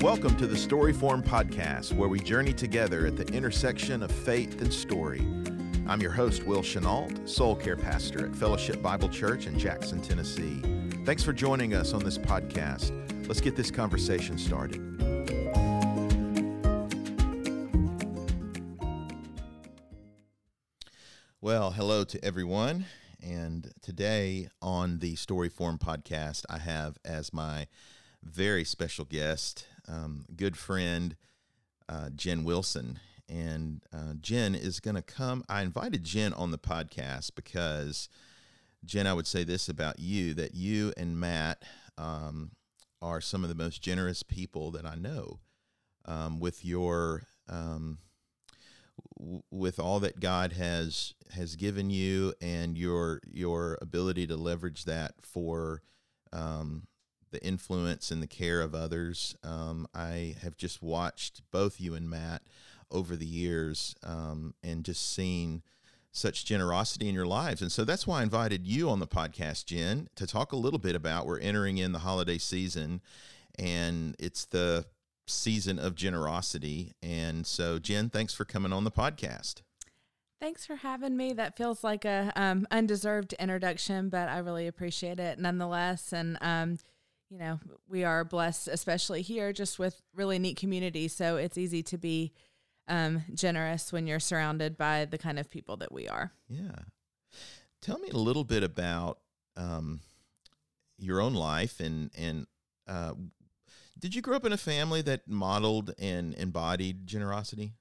[0.00, 4.72] Welcome to the Storyform Podcast, where we journey together at the intersection of faith and
[4.72, 5.26] story.
[5.88, 10.62] I'm your host, Will Chenault, soul care pastor at Fellowship Bible Church in Jackson, Tennessee.
[11.04, 12.92] Thanks for joining us on this podcast.
[13.26, 14.78] Let's get this conversation started.
[21.40, 22.84] Well, hello to everyone.
[23.20, 27.66] And today on the Storyform podcast, I have as my
[28.22, 31.16] very special guest, um, good friend,
[31.88, 33.00] uh, Jen Wilson.
[33.28, 35.44] And uh, Jen is going to come.
[35.48, 38.08] I invited Jen on the podcast because,
[38.84, 41.62] Jen, I would say this about you that you and Matt
[41.98, 42.52] um,
[43.02, 45.40] are some of the most generous people that I know
[46.04, 47.24] um, with your.
[47.48, 47.98] Um,
[49.50, 55.14] with all that God has has given you and your your ability to leverage that
[55.22, 55.82] for
[56.32, 56.86] um,
[57.30, 59.36] the influence and the care of others.
[59.42, 62.42] Um, I have just watched both you and Matt
[62.90, 65.62] over the years um, and just seen
[66.10, 67.62] such generosity in your lives.
[67.62, 70.78] And so that's why I invited you on the podcast, Jen, to talk a little
[70.78, 73.00] bit about we're entering in the holiday season
[73.58, 74.86] and it's the
[75.26, 76.94] season of generosity.
[77.02, 79.62] And so, Jen, thanks for coming on the podcast.
[80.40, 81.32] Thanks for having me.
[81.32, 86.12] That feels like a um, undeserved introduction, but I really appreciate it nonetheless.
[86.12, 86.78] And um,
[87.30, 91.08] you know, we are blessed, especially here, just with really neat community.
[91.08, 92.32] So it's easy to be
[92.88, 96.32] um, generous when you're surrounded by the kind of people that we are.
[96.48, 96.74] Yeah.
[97.82, 99.18] Tell me a little bit about
[99.56, 100.00] um,
[100.98, 102.46] your own life and and
[102.86, 103.12] uh,
[103.98, 107.72] did you grow up in a family that modeled and embodied generosity?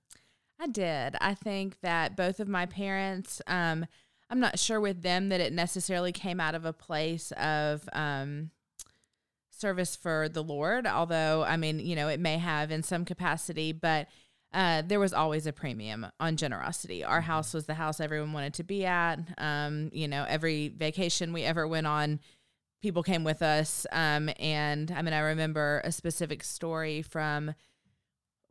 [0.60, 1.16] I did.
[1.22, 3.86] I think that both of my parents, um,
[4.30, 8.50] I'm not sure with them that it necessarily came out of a place of um,
[9.60, 13.72] service for the Lord, although, I mean, you know, it may have in some capacity,
[13.72, 14.08] but
[14.54, 17.04] uh, there was always a premium on generosity.
[17.04, 17.28] Our mm-hmm.
[17.28, 19.20] house was the house everyone wanted to be at.
[19.38, 22.20] Um, you know, every vacation we ever went on,
[22.82, 23.86] people came with us.
[23.92, 27.54] Um, and I mean, I remember a specific story from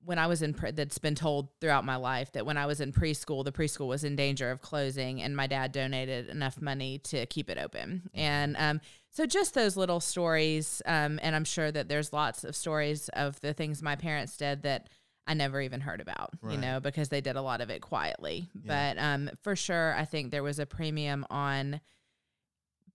[0.06, 2.80] when I was in pre- that's been told throughout my life that when I was
[2.80, 6.98] in preschool, the preschool was in danger of closing, and my dad donated enough money
[7.04, 8.02] to keep it open.
[8.06, 8.18] Mm-hmm.
[8.18, 8.80] And um,
[9.10, 13.40] so, just those little stories, um, and I'm sure that there's lots of stories of
[13.40, 14.88] the things my parents did that
[15.26, 16.54] I never even heard about, right.
[16.54, 18.48] you know, because they did a lot of it quietly.
[18.62, 18.94] Yeah.
[18.94, 21.80] But um, for sure, I think there was a premium on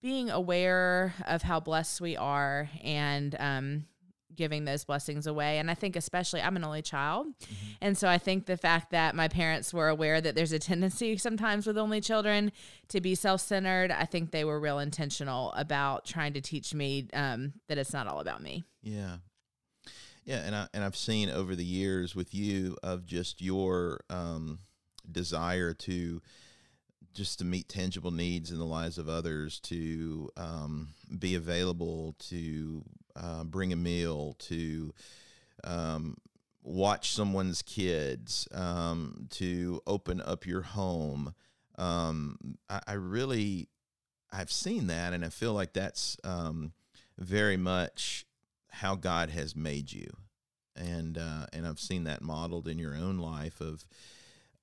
[0.02, 3.84] being aware of how blessed we are and um,
[4.36, 5.58] giving those blessings away.
[5.58, 7.28] And I think, especially, I'm an only child.
[7.28, 7.72] Mm-hmm.
[7.82, 11.18] And so I think the fact that my parents were aware that there's a tendency
[11.32, 12.52] sometimes with only children
[12.90, 17.08] to be self centered, I think they were real intentional about trying to teach me
[17.14, 18.64] um, that it's not all about me.
[18.82, 19.18] Yeah.
[20.26, 20.42] Yeah.
[20.46, 24.60] And, I, and I've seen over the years with you of just your um,
[25.10, 26.22] desire to
[27.14, 32.84] just to meet tangible needs in the lives of others, to um, be available, to
[33.16, 34.94] uh, bring a meal, to
[35.64, 36.18] um,
[36.64, 41.34] watch someone's kids, um, to open up your home.
[41.78, 42.38] Um,
[42.70, 43.70] I, I, really,
[44.32, 46.74] I've seen that, and I feel like that's um,
[47.18, 48.26] very much
[48.70, 50.10] how God has made you,
[50.76, 53.86] and uh, and I've seen that modeled in your own life of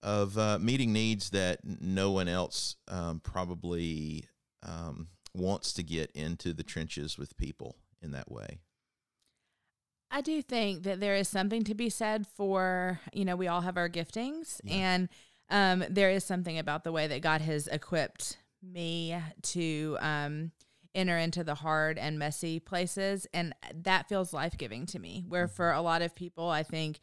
[0.02, 4.24] of uh, meeting needs that no one else um, probably
[4.62, 8.58] um, wants to get into the trenches with people in that way.
[10.10, 13.60] I do think that there is something to be said for, you know, we all
[13.60, 14.74] have our giftings, yeah.
[14.74, 15.08] and
[15.50, 20.52] um, there is something about the way that God has equipped me to um,
[20.94, 23.26] enter into the hard and messy places.
[23.32, 25.24] And that feels life giving to me.
[25.28, 25.54] Where mm-hmm.
[25.54, 26.98] for a lot of people, I think,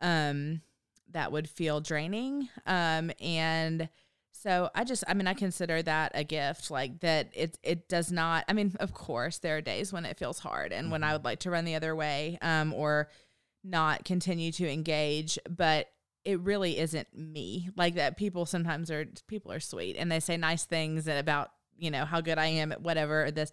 [0.00, 0.62] um,
[1.10, 2.48] that would feel draining.
[2.66, 3.88] Um, and
[4.42, 8.10] so I just, I mean, I consider that a gift, like that it, it does
[8.10, 10.92] not, I mean, of course there are days when it feels hard and mm-hmm.
[10.92, 11.14] when I mm-hmm.
[11.14, 13.08] would like to run the other way, um, or
[13.62, 15.86] not continue to engage, but
[16.24, 18.16] it really isn't me like that.
[18.16, 22.04] People sometimes are, people are sweet and they say nice things and about, you know,
[22.04, 23.52] how good I am at whatever this,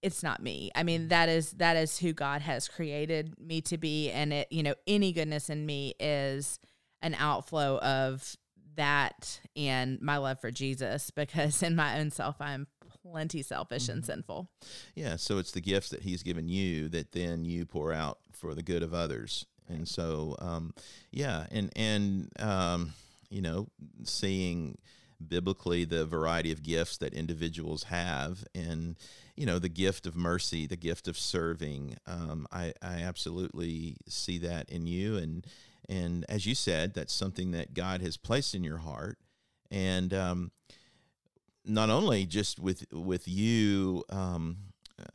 [0.00, 0.70] it's not me.
[0.76, 4.10] I mean, that is, that is who God has created me to be.
[4.10, 6.60] And it, you know, any goodness in me is,
[7.02, 8.36] an outflow of
[8.80, 12.66] that and my love for Jesus because in my own self I'm
[13.02, 13.92] plenty selfish mm-hmm.
[13.92, 14.48] and sinful.
[14.94, 18.54] Yeah, so it's the gifts that he's given you that then you pour out for
[18.54, 19.44] the good of others.
[19.68, 20.74] And so um,
[21.12, 22.94] yeah, and and um,
[23.28, 23.68] you know,
[24.04, 24.78] seeing
[25.26, 28.96] biblically the variety of gifts that individuals have and
[29.36, 34.38] you know the gift of mercy the gift of serving um, I, I absolutely see
[34.38, 35.46] that in you and
[35.90, 39.18] and as you said that's something that god has placed in your heart.
[39.72, 40.50] And um,
[41.64, 44.56] not only just with with you um,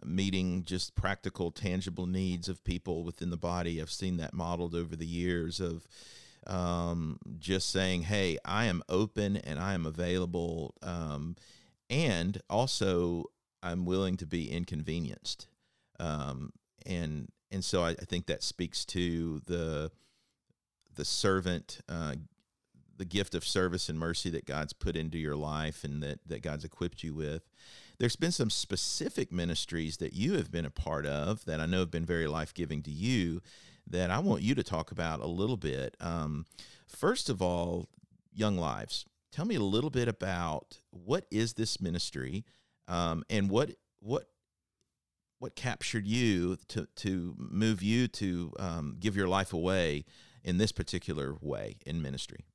[0.04, 4.96] meeting just practical tangible needs of people within the body i've seen that modeled over
[4.96, 5.86] the years of
[6.48, 11.36] um, just saying, "Hey, I am open and I am available," um,
[11.90, 13.26] and also
[13.64, 15.48] I'm willing to be inconvenienced,
[16.00, 16.52] um,
[16.86, 19.92] and and so I, I, think that speaks to the
[20.96, 22.16] the servant, uh,
[22.98, 26.42] the gift of service and mercy that God's put into your life and that that
[26.42, 27.50] God's equipped you with.
[27.98, 31.80] There's been some specific ministries that you have been a part of that I know
[31.80, 33.42] have been very life giving to you
[33.88, 35.96] that I want you to talk about a little bit.
[36.00, 36.46] Um,
[36.88, 37.88] first of all,
[38.34, 39.06] Young Lives.
[39.32, 42.46] Tell me a little bit about what is this ministry,
[42.88, 44.30] um, and what what
[45.40, 50.06] what captured you to to move you to um, give your life away
[50.46, 52.46] in this particular way in ministry.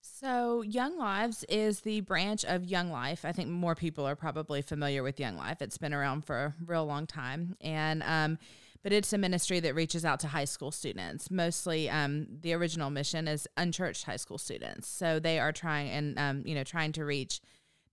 [0.00, 3.24] So, Young Lives is the branch of Young Life.
[3.24, 5.62] I think more people are probably familiar with Young Life.
[5.62, 8.38] It's been around for a real long time, and um,
[8.82, 11.30] but it's a ministry that reaches out to high school students.
[11.30, 14.88] Mostly, um, the original mission is unchurched high school students.
[14.88, 17.40] So they are trying and um, you know trying to reach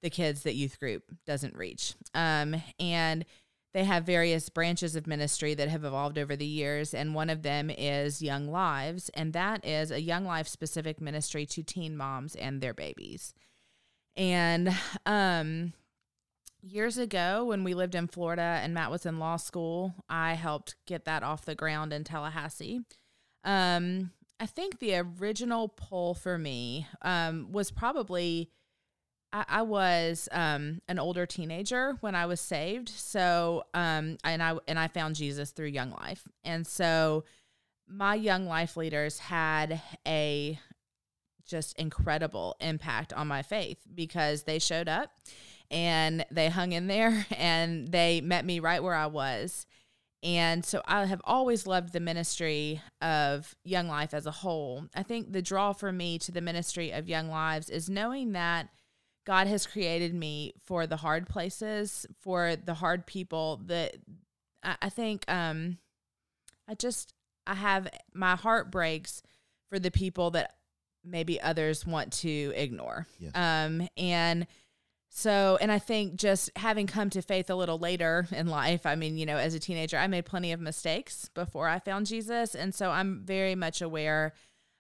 [0.02, 1.94] the kids that youth group doesn't reach.
[2.16, 3.26] Um, and
[3.74, 7.44] they have various branches of ministry that have evolved over the years, and one of
[7.44, 12.36] them is Young Lives, and that is a Young Life specific ministry to teen moms
[12.36, 13.34] and their babies.
[14.16, 14.76] And
[15.06, 15.74] um,
[16.62, 20.76] years ago when we lived in Florida and Matt was in law school, I helped
[20.88, 22.82] get that off the ground in Tallahassee.
[23.44, 28.50] Um, I think the original pull for me um, was probably
[29.32, 32.90] I, I was um, an older teenager when I was saved.
[32.90, 37.26] So um, and I and I found Jesus through Young Life, and so
[37.88, 40.60] my Young Life leaders had a
[41.46, 45.12] just incredible impact on my faith because they showed up
[45.72, 49.66] and they hung in there and they met me right where I was.
[50.22, 54.86] And so I have always loved the ministry of Young Life as a whole.
[54.94, 58.70] I think the draw for me to the ministry of Young Lives is knowing that
[59.30, 63.96] God has created me for the hard places, for the hard people that
[64.64, 65.78] I think um
[66.68, 67.14] I just
[67.46, 69.22] I have my heart breaks
[69.70, 70.56] for the people that
[71.06, 73.06] maybe others want to ignore.
[73.20, 73.34] Yes.
[73.36, 74.48] Um and
[75.12, 78.96] so, and I think just having come to faith a little later in life, I
[78.96, 82.56] mean, you know, as a teenager, I made plenty of mistakes before I found Jesus.
[82.56, 84.34] And so I'm very much aware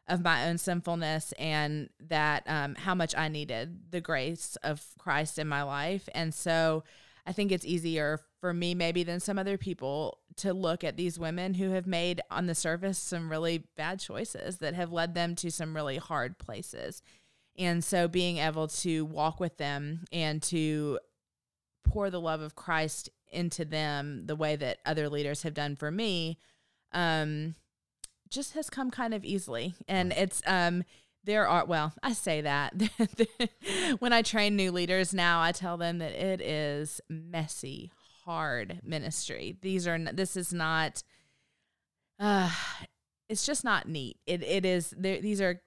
[0.09, 5.39] of my own sinfulness and that um, how much I needed the grace of Christ
[5.39, 6.09] in my life.
[6.13, 6.83] And so
[7.25, 11.19] I think it's easier for me, maybe, than some other people to look at these
[11.19, 15.35] women who have made on the surface some really bad choices that have led them
[15.35, 17.03] to some really hard places.
[17.57, 20.99] And so being able to walk with them and to
[21.83, 25.91] pour the love of Christ into them the way that other leaders have done for
[25.91, 26.39] me
[26.93, 27.53] um
[28.29, 29.75] just has come kind of easily.
[29.87, 30.83] And it's um
[31.23, 32.73] there are well i say that.
[33.99, 37.91] When i train new leaders now i tell them that it is messy
[38.25, 39.57] hard ministry.
[39.61, 41.03] These are this is not
[42.19, 42.51] uh
[43.27, 44.17] it's just not neat.
[44.25, 45.61] It it is these are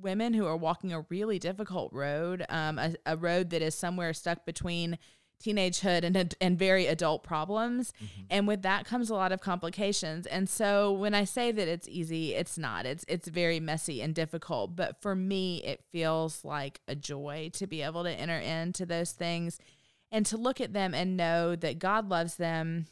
[0.00, 4.12] women who are walking a really difficult road, um, a, a road that is somewhere
[4.12, 4.98] stuck between
[5.42, 8.22] teenagehood and and very adult problems mm-hmm.
[8.30, 11.88] and with that comes a lot of complications and so when i say that it's
[11.88, 16.80] easy it's not it's it's very messy and difficult but for me it feels like
[16.86, 19.58] a joy to be able to enter into those things
[20.10, 22.86] and to look at them and know that god loves them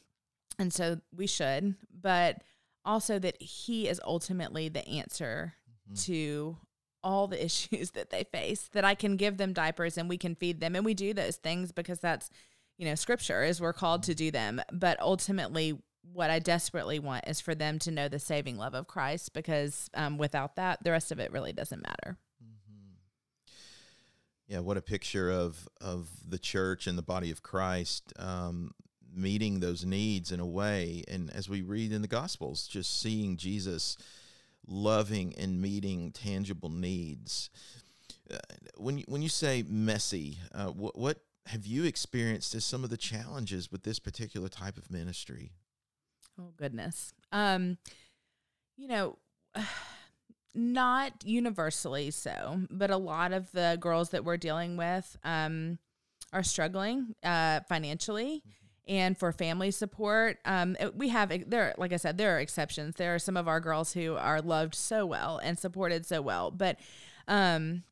[0.58, 2.42] and so we should but
[2.84, 5.54] also that he is ultimately the answer
[5.86, 5.94] mm-hmm.
[5.94, 6.56] to
[7.02, 10.34] all the issues that they face that I can give them diapers and we can
[10.34, 12.30] feed them and we do those things because that's
[12.78, 15.78] you know scripture is we're called to do them but ultimately
[16.12, 19.90] what I desperately want is for them to know the saving love of Christ because
[19.94, 22.18] um, without that the rest of it really doesn't matter.
[22.42, 22.94] Mm-hmm.
[24.48, 28.72] Yeah, what a picture of of the church and the body of Christ um,
[29.14, 33.36] meeting those needs in a way, and as we read in the Gospels, just seeing
[33.36, 33.96] Jesus
[34.66, 37.50] loving and meeting tangible needs.
[38.30, 38.38] Uh,
[38.76, 42.90] when you, when you say messy, uh, what, what have you experienced as some of
[42.90, 45.52] the challenges with this particular type of ministry?
[46.38, 47.12] Oh goodness.
[47.32, 47.78] Um,
[48.76, 49.18] you know,
[50.54, 55.78] not universally so, but a lot of the girls that we're dealing with um,
[56.32, 58.42] are struggling uh, financially.
[58.90, 61.74] And for family support, um, we have there.
[61.78, 62.96] Like I said, there are exceptions.
[62.96, 66.50] There are some of our girls who are loved so well and supported so well,
[66.50, 66.76] but
[67.28, 67.84] um,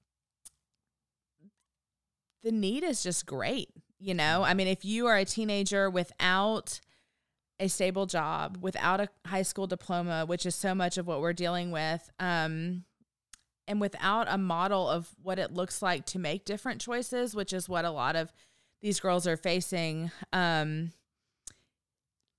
[2.43, 3.69] the need is just great.
[4.00, 6.81] You know, I mean, if you are a teenager without
[7.61, 11.33] a stable job without a high school diploma, which is so much of what we're
[11.33, 12.85] dealing with, um,
[13.67, 17.69] and without a model of what it looks like to make different choices, which is
[17.69, 18.33] what a lot of
[18.80, 20.11] these girls are facing.
[20.32, 20.92] Um,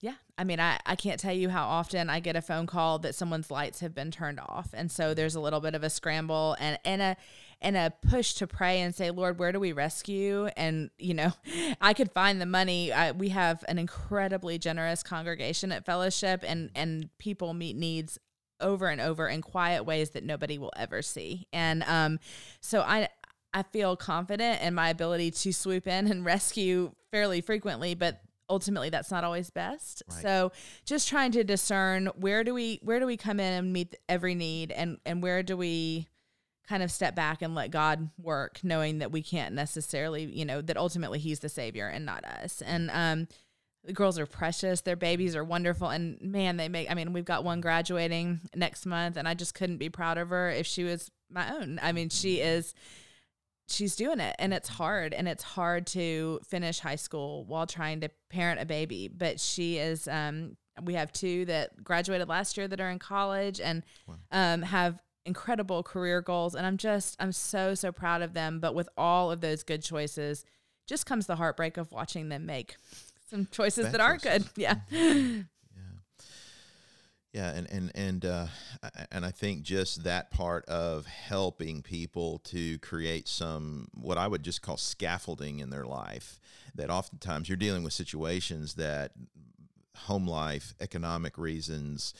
[0.01, 2.99] yeah, I mean, I, I can't tell you how often I get a phone call
[2.99, 5.89] that someone's lights have been turned off, and so there's a little bit of a
[5.89, 7.17] scramble and and a
[7.61, 10.47] and a push to pray and say, Lord, where do we rescue?
[10.55, 11.33] And, you know,
[11.81, 12.91] I could find the money.
[12.91, 18.17] I, we have an incredibly generous congregation at fellowship and, and people meet needs
[18.61, 21.47] over and over in quiet ways that nobody will ever see.
[21.51, 22.19] And, um,
[22.61, 23.09] so I,
[23.53, 28.89] I feel confident in my ability to swoop in and rescue fairly frequently, but ultimately
[28.89, 30.03] that's not always best.
[30.09, 30.21] Right.
[30.21, 30.51] So
[30.85, 34.35] just trying to discern where do we where do we come in and meet every
[34.35, 36.07] need and and where do we
[36.69, 40.61] kind of step back and let God work, knowing that we can't necessarily, you know,
[40.61, 42.61] that ultimately He's the Savior and not us.
[42.61, 43.27] And um,
[43.83, 44.81] the girls are precious.
[44.81, 45.89] Their babies are wonderful.
[45.89, 49.55] And man, they make, I mean, we've got one graduating next month, and I just
[49.55, 51.79] couldn't be proud of her if she was my own.
[51.81, 52.75] I mean, she is,
[53.69, 55.13] she's doing it, and it's hard.
[55.13, 59.07] And it's hard to finish high school while trying to parent a baby.
[59.07, 63.59] But she is, um, we have two that graduated last year that are in college
[63.59, 64.15] and wow.
[64.31, 68.73] um, have incredible career goals and I'm just I'm so so proud of them but
[68.73, 70.43] with all of those good choices
[70.87, 72.77] just comes the heartbreak of watching them make
[73.29, 74.75] some choices Bad that aren't good yeah
[77.33, 78.47] yeah and and and uh
[79.11, 84.43] and I think just that part of helping people to create some what I would
[84.43, 86.39] just call scaffolding in their life
[86.75, 89.11] that oftentimes you're dealing with situations that
[89.95, 92.13] home life economic reasons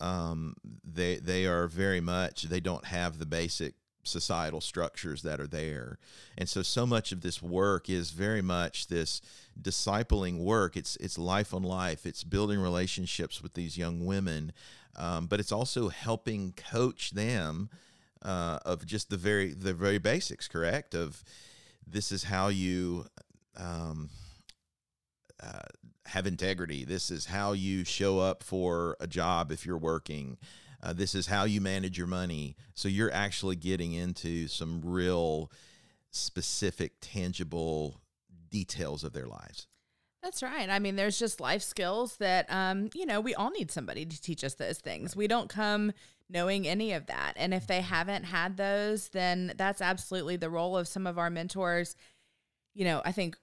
[0.00, 5.46] um, they they are very much they don't have the basic societal structures that are
[5.46, 5.98] there
[6.38, 9.20] and so so much of this work is very much this
[9.60, 14.52] discipling work it's it's life on life it's building relationships with these young women
[14.96, 17.68] um, but it's also helping coach them
[18.22, 21.22] uh, of just the very the very basics correct of
[21.86, 23.06] this is how you
[23.56, 24.10] um,
[25.42, 25.60] uh,
[26.06, 26.84] have integrity.
[26.84, 30.38] This is how you show up for a job if you're working.
[30.82, 32.56] Uh, this is how you manage your money.
[32.74, 35.50] So you're actually getting into some real
[36.10, 38.00] specific, tangible
[38.50, 39.66] details of their lives.
[40.22, 40.68] That's right.
[40.68, 44.20] I mean, there's just life skills that, um, you know, we all need somebody to
[44.20, 45.16] teach us those things.
[45.16, 45.92] We don't come
[46.28, 47.32] knowing any of that.
[47.36, 51.30] And if they haven't had those, then that's absolutely the role of some of our
[51.30, 51.96] mentors.
[52.74, 53.36] You know, I think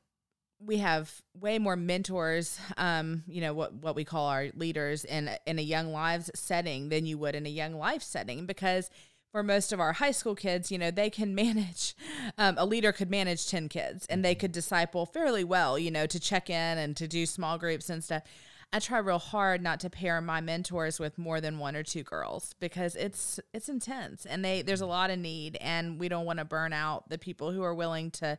[0.59, 5.29] we have way more mentors um you know what what we call our leaders in
[5.45, 8.89] in a young lives setting than you would in a young life setting because
[9.31, 11.95] for most of our high school kids you know they can manage
[12.37, 16.05] um, a leader could manage 10 kids and they could disciple fairly well you know
[16.07, 18.23] to check in and to do small groups and stuff.
[18.73, 22.03] I try real hard not to pair my mentors with more than one or two
[22.03, 26.25] girls because it's it's intense and they there's a lot of need and we don't
[26.25, 28.37] want to burn out the people who are willing to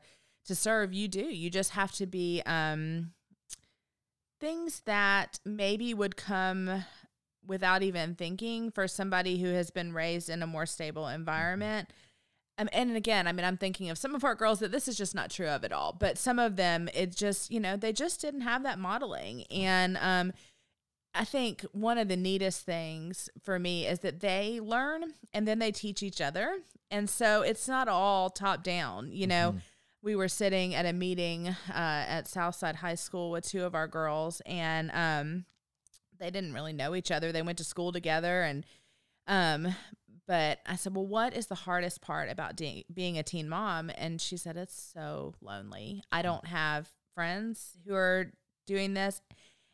[0.49, 1.23] to serve, you do.
[1.23, 3.13] You just have to be um,
[4.41, 6.85] things that maybe would come
[7.47, 11.93] without even thinking for somebody who has been raised in a more stable environment.
[12.59, 14.97] Um, and again, I mean, I'm thinking of some of our girls that this is
[14.97, 17.93] just not true of at all, but some of them, it just, you know, they
[17.93, 19.45] just didn't have that modeling.
[19.45, 20.33] And um,
[21.15, 25.59] I think one of the neatest things for me is that they learn and then
[25.59, 26.59] they teach each other.
[26.91, 29.51] And so it's not all top down, you know.
[29.51, 29.59] Mm-hmm
[30.03, 33.89] we were sitting at a meeting uh, at Southside High School with two of our
[33.89, 35.45] girls, and um,
[36.19, 37.33] they didn't really know each other.
[37.33, 38.65] They went to school together, and
[39.27, 39.75] um,
[40.27, 43.91] but I said, "Well, what is the hardest part about de- being a teen mom?"
[43.97, 46.03] And she said, "It's so lonely.
[46.13, 48.33] I don't have friends who are
[48.67, 49.21] doing this."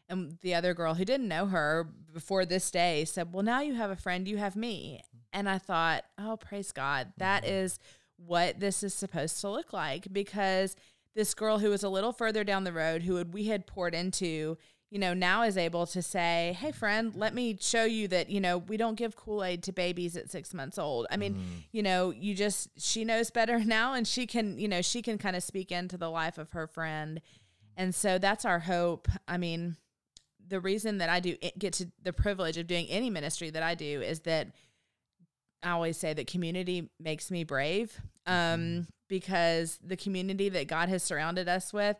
[0.08, 3.74] And the other girl who didn't know her before this day said, "Well, now you
[3.74, 4.26] have a friend.
[4.26, 5.02] You have me."
[5.32, 7.12] And I thought, "Oh, praise God!
[7.18, 7.52] That mm-hmm.
[7.52, 7.78] is."
[8.16, 10.76] What this is supposed to look like because
[11.14, 13.94] this girl who was a little further down the road who had, we had poured
[13.94, 14.56] into
[14.90, 18.40] you know now is able to say hey friend let me show you that you
[18.40, 21.06] know we don't give kool-aid to babies at six months old.
[21.10, 21.40] I mean mm.
[21.72, 25.18] you know you just she knows better now and she can you know she can
[25.18, 27.20] kind of speak into the life of her friend.
[27.76, 29.08] And so that's our hope.
[29.26, 29.76] I mean
[30.48, 33.74] the reason that i do get to the privilege of doing any ministry that i
[33.74, 34.48] do is that
[35.64, 38.80] I always say that community makes me brave um, Mm-hmm.
[39.08, 41.96] because the community that God has surrounded us with,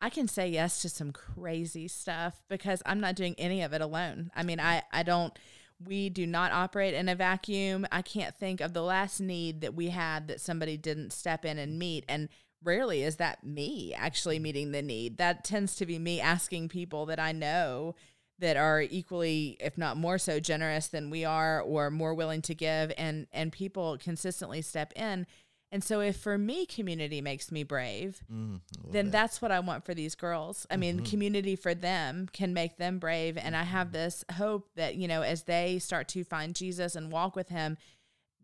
[0.00, 3.80] I can say yes to some crazy stuff because I'm not doing any of it
[3.80, 4.30] alone.
[4.34, 5.36] I mean, I, I don't,
[5.84, 7.86] we do not operate in a vacuum.
[7.92, 11.58] I can't think of the last need that we had that somebody didn't step in
[11.58, 12.04] and meet.
[12.08, 12.28] And
[12.64, 15.18] rarely is that me actually meeting the need.
[15.18, 17.94] That tends to be me asking people that I know
[18.38, 22.54] that are equally if not more so generous than we are or more willing to
[22.54, 25.26] give and and people consistently step in
[25.70, 29.12] and so if for me community makes me brave Mm, then that.
[29.12, 30.66] that's what I want for these girls.
[30.70, 33.36] I mean, community for them can make them brave.
[33.36, 37.12] And I have this hope that, you know, as they start to find Jesus and
[37.12, 37.76] walk with him,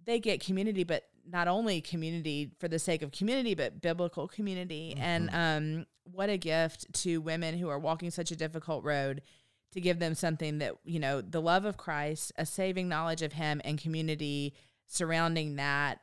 [0.04, 4.94] they get community, but not only community for the sake of community, but biblical community.
[5.00, 9.22] And um, what a gift to women who are walking such a difficult road
[9.74, 13.34] to give them something that, you know, the love of Christ, a saving knowledge of
[13.34, 14.54] him, and community
[14.86, 16.00] surrounding that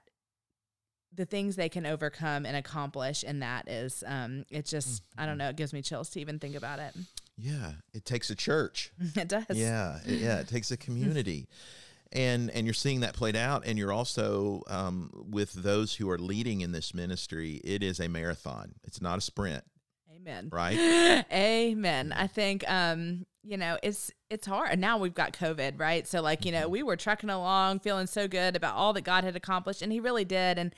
[1.13, 5.37] the things they can overcome and accomplish and that is um it just i don't
[5.37, 6.93] know it gives me chills to even think about it
[7.37, 8.91] yeah, it takes a church.
[9.15, 11.47] it does Yeah, it- yeah, it takes a community.
[12.13, 16.17] And and you're seeing that played out, and you're also um, with those who are
[16.19, 17.61] leading in this ministry.
[17.63, 18.73] It is a marathon.
[18.83, 19.63] It's not a sprint,
[20.21, 20.49] amen.
[20.51, 21.25] Right?
[21.33, 22.13] amen.
[22.13, 24.77] I think um you know it's it's hard.
[24.79, 26.07] Now we've got covid right?
[26.07, 29.23] So like you know we were trucking along feeling so good about all that god
[29.23, 30.57] had accomplished and he really did.
[30.57, 30.73] And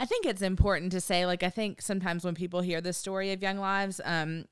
[0.00, 3.32] i think it's important to say like i think sometimes when people hear the story
[3.32, 4.44] of young lives um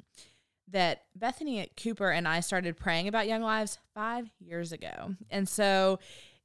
[0.69, 5.15] that Bethany Cooper and I started praying about Young Lives five years ago.
[5.31, 5.99] And so,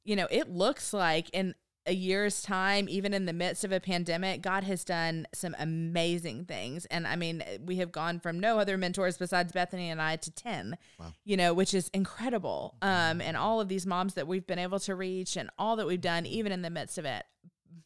[0.04, 1.54] you know, it looks like in
[1.86, 6.44] a year's time, even in the midst of a pandemic, God has done some amazing
[6.44, 6.86] things.
[6.86, 10.30] And I mean, we have gone from no other mentors besides Bethany and I to
[10.30, 10.78] 10,
[11.24, 12.76] you know, which is incredible.
[12.82, 15.86] Um, and all of these moms that we've been able to reach and all that
[15.86, 17.24] we've done, even in the midst of it.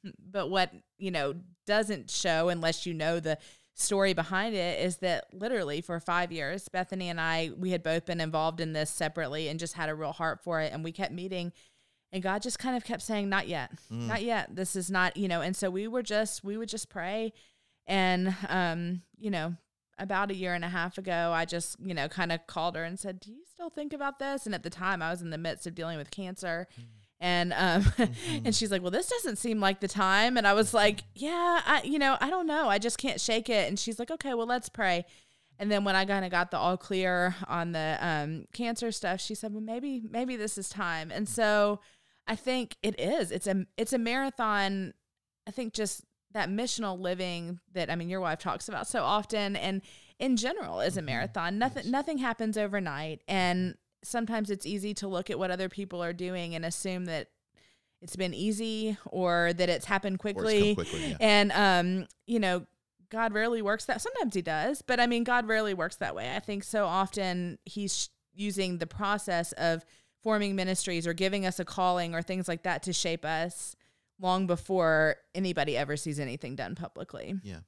[0.30, 1.34] But what, you know,
[1.66, 3.38] doesn't show unless you know the
[3.74, 8.06] story behind it is that literally for five years, Bethany and I, we had both
[8.06, 10.72] been involved in this separately and just had a real heart for it.
[10.72, 11.52] And we kept meeting,
[12.12, 14.54] and God just kind of kept saying, Not yet, not yet.
[14.54, 15.40] This is not, you know.
[15.40, 17.32] And so we were just, we would just pray.
[17.86, 19.54] And, um, you know,
[19.98, 22.84] about a year and a half ago, I just, you know, kind of called her
[22.84, 24.46] and said, Do you still think about this?
[24.46, 26.68] And at the time, I was in the midst of dealing with cancer.
[27.18, 27.92] And um
[28.44, 31.62] and she's like, "Well, this doesn't seem like the time." And I was like, "Yeah,
[31.64, 32.68] I you know, I don't know.
[32.68, 35.06] I just can't shake it." And she's like, "Okay, well, let's pray."
[35.58, 39.20] And then when I kind of got the all clear on the um cancer stuff,
[39.20, 41.80] she said, "Well, maybe maybe this is time." And so
[42.26, 43.30] I think it is.
[43.30, 44.94] It's a it's a marathon.
[45.46, 49.56] I think just that missional living that I mean your wife talks about so often
[49.56, 49.80] and
[50.18, 51.58] in general is a marathon.
[51.58, 56.12] Nothing nothing happens overnight and sometimes it's easy to look at what other people are
[56.12, 57.28] doing and assume that
[58.02, 60.74] it's been easy or that it's happened Or it's quickly.
[60.74, 61.16] quickly, yeah.
[61.20, 62.66] And um, you know,
[63.08, 64.00] God rarely works that.
[64.02, 66.34] Sometimes he does, but I mean, God rarely works that way.
[66.34, 69.84] I think so often he's using the process of
[70.22, 73.76] forming ministries or giving us a calling or things like that to shape us
[74.18, 77.34] long before anybody ever sees anything done publicly.
[77.42, 77.58] Yeah.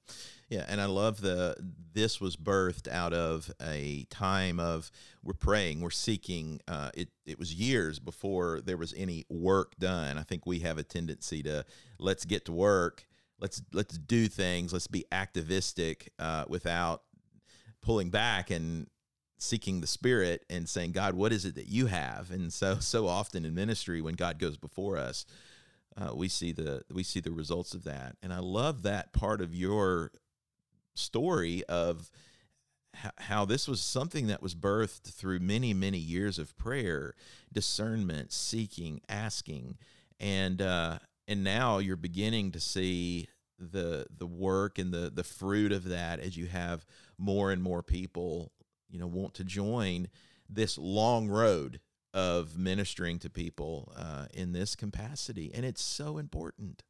[0.48, 0.64] Yeah.
[0.66, 1.56] And I love the,
[1.92, 4.90] this was birthed out of a time of
[5.22, 6.60] we're praying, we're seeking.
[6.66, 10.16] Uh, it, it was years before there was any work done.
[10.16, 11.64] I think we have a tendency to
[11.98, 13.06] let's get to work.
[13.40, 14.72] Let's, let's do things.
[14.72, 17.02] Let's be activistic uh, without
[17.82, 18.88] pulling back and
[19.38, 22.30] seeking the spirit and saying, God, what is it that you have?
[22.30, 25.24] And so, so often in ministry, when God goes before us,
[25.96, 29.40] uh, we see the we see the results of that, and I love that part
[29.40, 30.12] of your
[30.94, 32.08] story of
[33.16, 37.14] how, this was something that was birthed through many many years of prayer,
[37.52, 39.76] discernment, seeking, asking,
[40.20, 45.72] and uh, and now you're beginning to see the the work and the the fruit
[45.72, 46.86] of that as you have
[47.18, 48.52] more and more people
[48.90, 50.08] you know want to join
[50.48, 51.80] this long road
[52.14, 56.82] of ministering to people uh, in this capacity, and it's so important.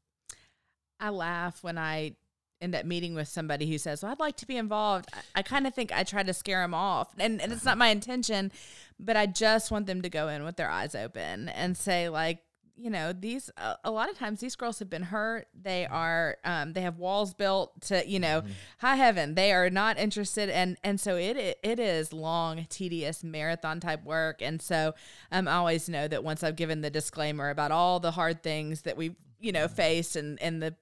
[1.01, 2.17] I laugh when I
[2.61, 5.09] end up meeting with somebody who says, Well, I'd like to be involved.
[5.13, 7.09] I, I kind of think I try to scare them off.
[7.19, 8.53] And, and it's not my intention,
[8.99, 12.41] but I just want them to go in with their eyes open and say, like,
[12.79, 15.49] you know, these a, a lot of times these girls have been hurt.
[15.61, 18.43] They are um they have walls built to, you know,
[18.79, 19.35] high heaven.
[19.35, 24.41] They are not interested and and so it it, is long, tedious marathon type work.
[24.41, 24.95] And so
[25.33, 28.83] um I always know that once I've given the disclaimer about all the hard things
[28.83, 30.75] that we've, you know, face and and the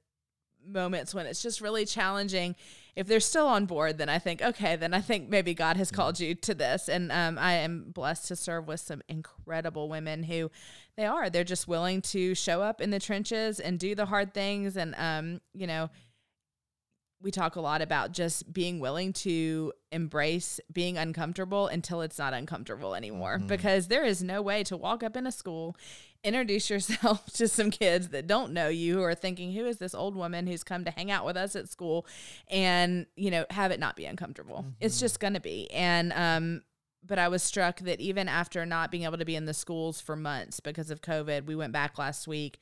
[0.67, 2.57] moments when it's just really challenging.
[2.97, 5.91] If they're still on board, then I think, okay, then I think maybe God has
[5.91, 6.89] called you to this.
[6.89, 10.51] And um, I am blessed to serve with some incredible women who
[10.97, 11.29] they are.
[11.29, 14.79] They're just willing to show up in the trenches and do the hard things.
[14.79, 15.91] And, um, you know,
[17.21, 22.35] we talk a lot about just being willing to embrace being uncomfortable until it's not
[22.35, 23.47] uncomfortable anymore mm-hmm.
[23.47, 25.77] because there is no way to walk up in a school
[26.27, 29.95] introduce yourself to some kids that don't know you who are thinking who is this
[29.95, 32.07] old woman who's come to hang out with us at school
[32.49, 34.59] and you know have it not be uncomfortable?
[34.59, 34.71] Mm-hmm.
[34.81, 35.71] it's just going to be.
[35.71, 36.62] And um
[37.07, 40.01] but I was struck that even after not being able to be in the schools
[40.01, 42.59] for months because of COVID, we went back last week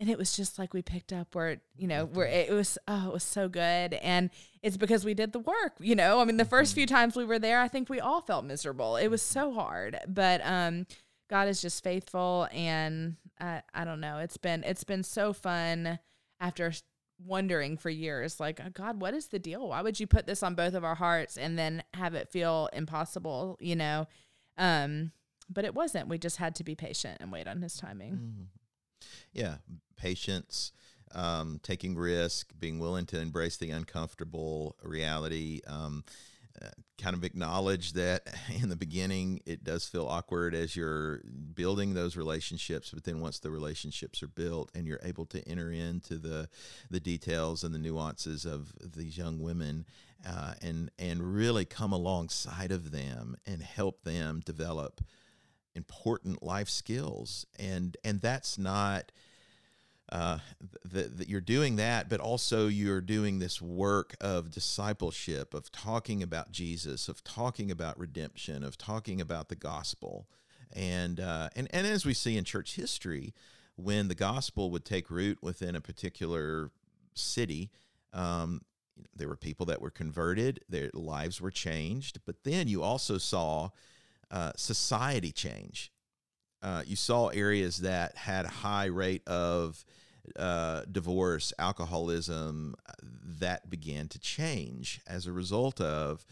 [0.00, 3.08] and it was just like we picked up where you know where it was oh
[3.08, 3.94] it was so good.
[3.94, 4.30] And
[4.62, 6.20] it's because we did the work you know?
[6.20, 6.94] I mean the first few mm-hmm.
[6.94, 8.96] times we were there i think we all felt miserable.
[8.96, 9.98] It was so hard.
[10.08, 10.86] But um
[11.28, 14.18] god is just faithful and i i don't know.
[14.18, 15.98] It's been it's been so fun
[16.40, 16.72] after
[17.24, 19.68] wondering for years like oh god what is the deal?
[19.68, 22.68] Why would you put this on both of our hearts and then have it feel
[22.72, 23.56] impossible?
[23.60, 24.06] You know?
[24.58, 25.12] Um
[25.48, 26.08] but it wasn't.
[26.08, 28.12] We just had to be patient and wait on his timing.
[28.14, 28.46] Mm.
[29.32, 29.56] Yeah,
[29.96, 30.72] patience,
[31.14, 35.60] um, taking risk, being willing to embrace the uncomfortable reality.
[35.66, 36.04] Um,
[37.00, 38.22] kind of acknowledge that
[38.62, 41.20] in the beginning it does feel awkward as you're
[41.54, 45.70] building those relationships but then once the relationships are built and you're able to enter
[45.70, 46.48] into the
[46.90, 49.84] the details and the nuances of these young women
[50.26, 55.00] uh, and and really come alongside of them and help them develop
[55.74, 57.46] important life skills.
[57.58, 59.12] And and that's not
[60.12, 60.38] uh,
[60.84, 66.52] that you're doing that, but also you're doing this work of discipleship, of talking about
[66.52, 70.28] Jesus, of talking about redemption, of talking about the gospel,
[70.72, 73.32] and uh, and and as we see in church history,
[73.76, 76.70] when the gospel would take root within a particular
[77.14, 77.70] city,
[78.12, 78.60] um,
[79.16, 83.70] there were people that were converted, their lives were changed, but then you also saw
[84.30, 85.90] uh, society change.
[86.64, 89.84] Uh, you saw areas that had high rate of
[90.36, 92.74] uh, divorce, alcoholism,
[93.38, 96.24] that began to change as a result of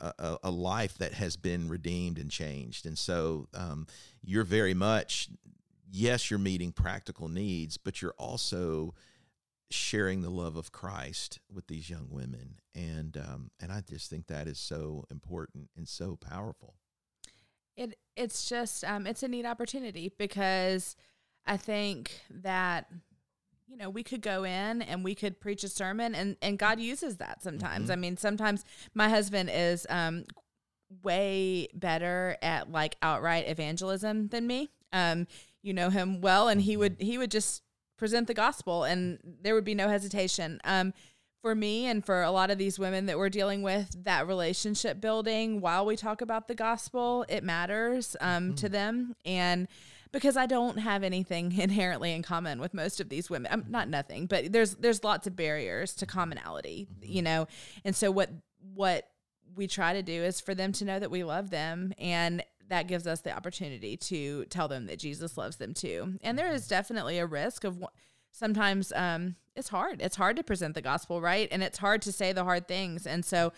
[0.00, 2.86] a, a life that has been redeemed and changed.
[2.86, 3.86] And so um,
[4.22, 5.28] you're very much,
[5.90, 8.94] yes, you're meeting practical needs, but you're also
[9.70, 12.60] sharing the love of Christ with these young women.
[12.74, 16.74] And um, and I just think that is so important and so powerful.
[17.78, 20.96] It it's just um, it's a neat opportunity because
[21.46, 22.88] I think that
[23.68, 26.80] you know we could go in and we could preach a sermon and and God
[26.80, 27.84] uses that sometimes.
[27.84, 27.92] Mm-hmm.
[27.92, 28.64] I mean sometimes
[28.94, 30.24] my husband is um,
[31.02, 34.70] way better at like outright evangelism than me.
[34.92, 35.26] Um,
[35.62, 37.62] you know him well and he would he would just
[37.96, 40.60] present the gospel and there would be no hesitation.
[40.64, 40.92] Um,
[41.48, 45.00] for me and for a lot of these women that we're dealing with, that relationship
[45.00, 48.54] building while we talk about the gospel, it matters um, mm-hmm.
[48.56, 49.16] to them.
[49.24, 49.66] And
[50.12, 53.88] because I don't have anything inherently in common with most of these women, I'm not
[53.88, 57.10] nothing, but there's there's lots of barriers to commonality, mm-hmm.
[57.10, 57.48] you know.
[57.82, 58.28] And so what
[58.74, 59.08] what
[59.56, 62.88] we try to do is for them to know that we love them and that
[62.88, 66.18] gives us the opportunity to tell them that Jesus loves them too.
[66.22, 66.74] And there is mm-hmm.
[66.74, 67.82] definitely a risk of
[68.32, 70.00] sometimes um, it's hard.
[70.00, 71.48] It's hard to present the gospel, right?
[71.50, 73.06] And it's hard to say the hard things.
[73.06, 73.52] And so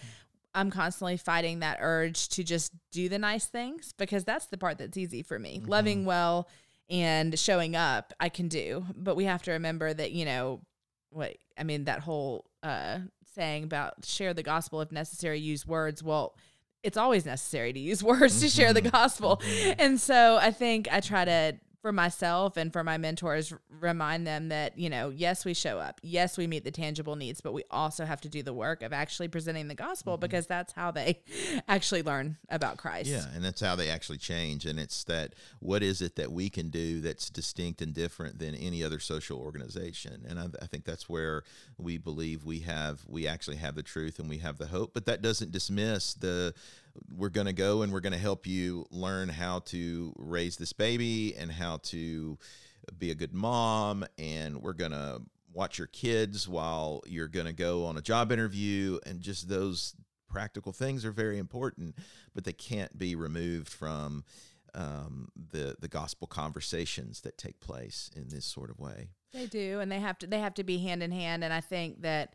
[0.54, 4.78] I'm constantly fighting that urge to just do the nice things because that's the part
[4.78, 5.58] that's easy for me.
[5.58, 5.70] Mm-hmm.
[5.70, 6.48] Loving well
[6.88, 8.84] and showing up, I can do.
[8.96, 10.60] But we have to remember that, you know,
[11.10, 12.98] what I mean, that whole uh,
[13.34, 16.02] saying about share the gospel if necessary, use words.
[16.02, 16.34] Well,
[16.82, 18.44] it's always necessary to use words mm-hmm.
[18.44, 18.90] to share the mm-hmm.
[18.90, 19.40] gospel.
[19.44, 19.72] Mm-hmm.
[19.78, 24.48] And so I think I try to for myself and for my mentors remind them
[24.48, 26.00] that you know yes we show up.
[26.02, 28.92] Yes we meet the tangible needs but we also have to do the work of
[28.92, 30.20] actually presenting the gospel mm-hmm.
[30.20, 31.20] because that's how they
[31.68, 33.10] actually learn about christ.
[33.10, 36.50] Yeah and that's how they actually change and it's that what is it that we
[36.50, 40.24] can do that's distinct and different than any other social organization?
[40.28, 41.44] And i, I think that's where
[41.78, 45.06] we believe we have we actually have the truth and we have the hope but
[45.06, 46.54] that doesn't dismiss the
[47.16, 50.72] we're going to go and we're going to help you learn how to raise this
[50.72, 52.38] baby and how to
[52.98, 55.20] be a good mom and we're going to
[55.52, 59.94] watch your kids while you're going to go on a job interview and just those
[60.28, 61.94] practical things are very important
[62.34, 64.24] but they can't be removed from
[64.74, 69.10] um, the the gospel conversations that take place in this sort of way.
[69.32, 71.60] They do and they have to they have to be hand in hand and i
[71.60, 72.34] think that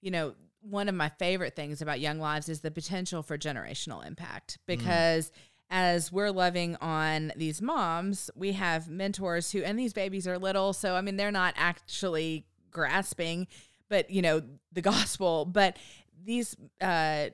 [0.00, 4.06] you know one of my favorite things about Young Lives is the potential for generational
[4.06, 5.30] impact because.
[5.30, 5.32] Mm.
[5.70, 10.72] As we're loving on these moms, we have mentors who, and these babies are little.
[10.72, 13.48] So, I mean, they're not actually grasping,
[13.90, 14.42] but you know
[14.72, 15.44] the gospel.
[15.44, 15.76] But
[16.24, 17.26] these uh,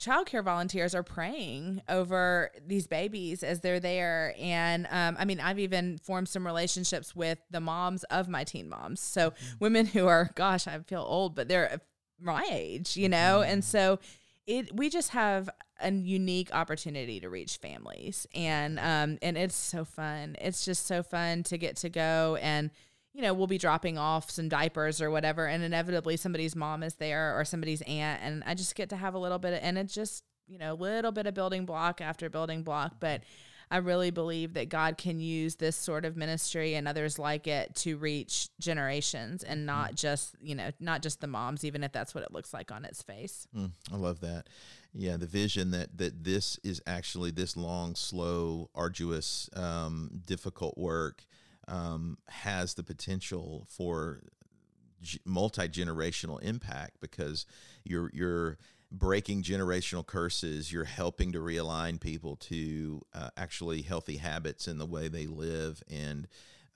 [0.00, 4.34] child care volunteers are praying over these babies as they're there.
[4.38, 8.68] And um, I mean, I've even formed some relationships with the moms of my teen
[8.68, 9.00] moms.
[9.00, 9.56] So mm-hmm.
[9.60, 11.80] women who are, gosh, I feel old, but they're
[12.20, 13.40] my age, you know?
[13.40, 13.52] Mm-hmm.
[13.52, 13.98] And so
[14.46, 15.48] it, we just have
[15.80, 21.02] a unique opportunity to reach families and um and it's so fun it's just so
[21.02, 22.70] fun to get to go and
[23.12, 26.94] you know, we'll be dropping off some diapers or whatever, and inevitably somebody's mom is
[26.94, 29.76] there or somebody's aunt, and I just get to have a little bit of, and
[29.76, 32.94] it's just, you know, a little bit of building block after building block.
[33.00, 33.22] But
[33.70, 37.74] I really believe that God can use this sort of ministry and others like it
[37.76, 42.12] to reach generations and not just, you know, not just the moms, even if that's
[42.12, 43.46] what it looks like on its face.
[43.56, 44.48] Mm, I love that.
[44.92, 51.24] Yeah, the vision that that this is actually this long, slow, arduous, um, difficult work
[51.68, 54.20] um, has the potential for
[55.24, 57.46] multi generational impact because
[57.84, 58.58] you're you're
[58.90, 60.72] breaking generational curses.
[60.72, 65.82] You're helping to realign people to uh, actually healthy habits in the way they live
[65.90, 66.26] and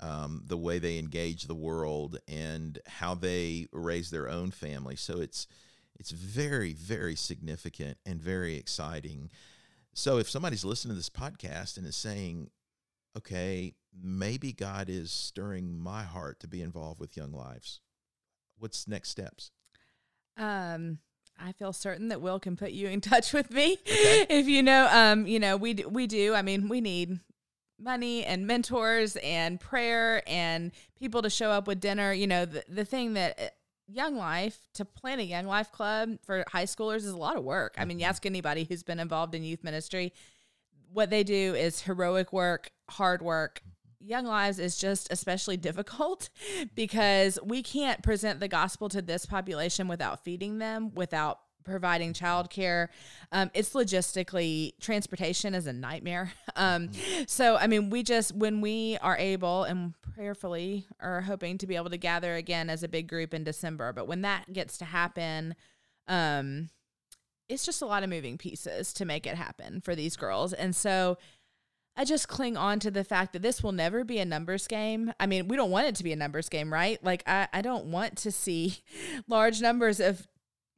[0.00, 4.96] um, the way they engage the world and how they raise their own family.
[4.96, 5.46] So it's
[5.98, 9.30] it's very very significant and very exciting.
[9.92, 12.50] So if somebody's listening to this podcast and is saying,
[13.16, 17.80] "Okay, maybe God is stirring my heart to be involved with young lives.
[18.58, 19.50] What's next steps?
[20.36, 20.98] Um,
[21.38, 24.26] I feel certain that Will can put you in touch with me okay.
[24.30, 24.88] if you know.
[24.90, 26.34] Um, you know, we do, we do.
[26.34, 27.20] I mean, we need
[27.78, 32.12] money and mentors and prayer and people to show up with dinner.
[32.12, 33.46] You know, the the thing that uh,
[33.86, 37.44] Young Life to plan a Young Life club for high schoolers is a lot of
[37.44, 37.74] work.
[37.78, 38.10] I mean, you mm-hmm.
[38.10, 40.12] ask anybody who's been involved in youth ministry,
[40.92, 43.62] what they do is heroic work, hard work,
[44.04, 46.28] Young Lives is just especially difficult
[46.74, 52.88] because we can't present the gospel to this population without feeding them, without providing childcare.
[53.32, 56.32] Um, it's logistically transportation is a nightmare.
[56.56, 56.90] Um,
[57.26, 61.74] so I mean, we just when we are able and prayerfully are hoping to be
[61.74, 63.92] able to gather again as a big group in December.
[63.92, 65.56] But when that gets to happen,
[66.06, 66.70] um,
[67.48, 70.76] it's just a lot of moving pieces to make it happen for these girls, and
[70.76, 71.18] so
[71.96, 75.12] I just cling on to the fact that this will never be a numbers game.
[75.20, 77.02] I mean, we don't want it to be a numbers game, right?
[77.04, 78.78] Like, I, I don't want to see
[79.28, 80.26] large numbers of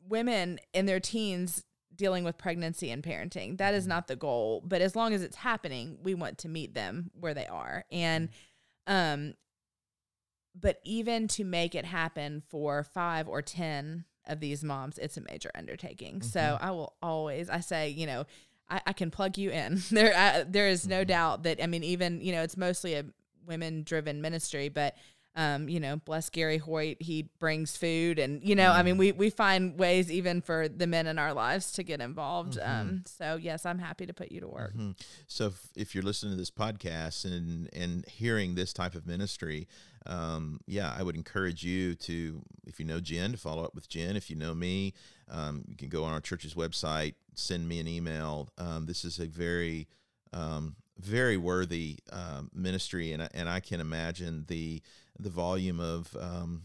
[0.07, 3.57] women in their teens dealing with pregnancy and parenting.
[3.59, 4.63] That is not the goal.
[4.65, 7.85] But as long as it's happening, we want to meet them where they are.
[7.91, 8.29] And,
[8.87, 9.35] um,
[10.59, 15.23] but even to make it happen for five or 10 of these moms, it's a
[15.23, 16.17] major undertaking.
[16.17, 16.29] Mm-hmm.
[16.29, 18.27] So I will always, I say, you know,
[18.69, 19.83] I, I can plug you in.
[19.91, 21.09] There, uh, there is no mm-hmm.
[21.09, 23.05] doubt that I mean, even you know, it's mostly a
[23.47, 24.97] women-driven ministry, but
[25.37, 28.75] um, you know, bless Gary Hoyt, he brings food, and you know, mm.
[28.75, 29.01] I mean, mm-hmm.
[29.01, 32.59] we we find ways even for the men in our lives to get involved.
[32.59, 32.81] Mm-hmm.
[32.81, 34.73] Um, so yes, I'm happy to put you to work.
[34.73, 34.93] Mm-hmm.
[35.27, 39.69] So if, if, you're listening to this podcast and and hearing this type of ministry,
[40.07, 43.89] um, yeah, I would encourage you to, if you know Jen, to follow up with
[43.89, 44.17] Jen.
[44.17, 44.95] If you know me,
[45.29, 48.49] um, you can go on our church's website, send me an email.
[48.59, 49.89] Um, this is a very
[50.33, 54.83] um, very worthy uh, ministry, and and I can imagine the
[55.19, 56.63] the volume of um,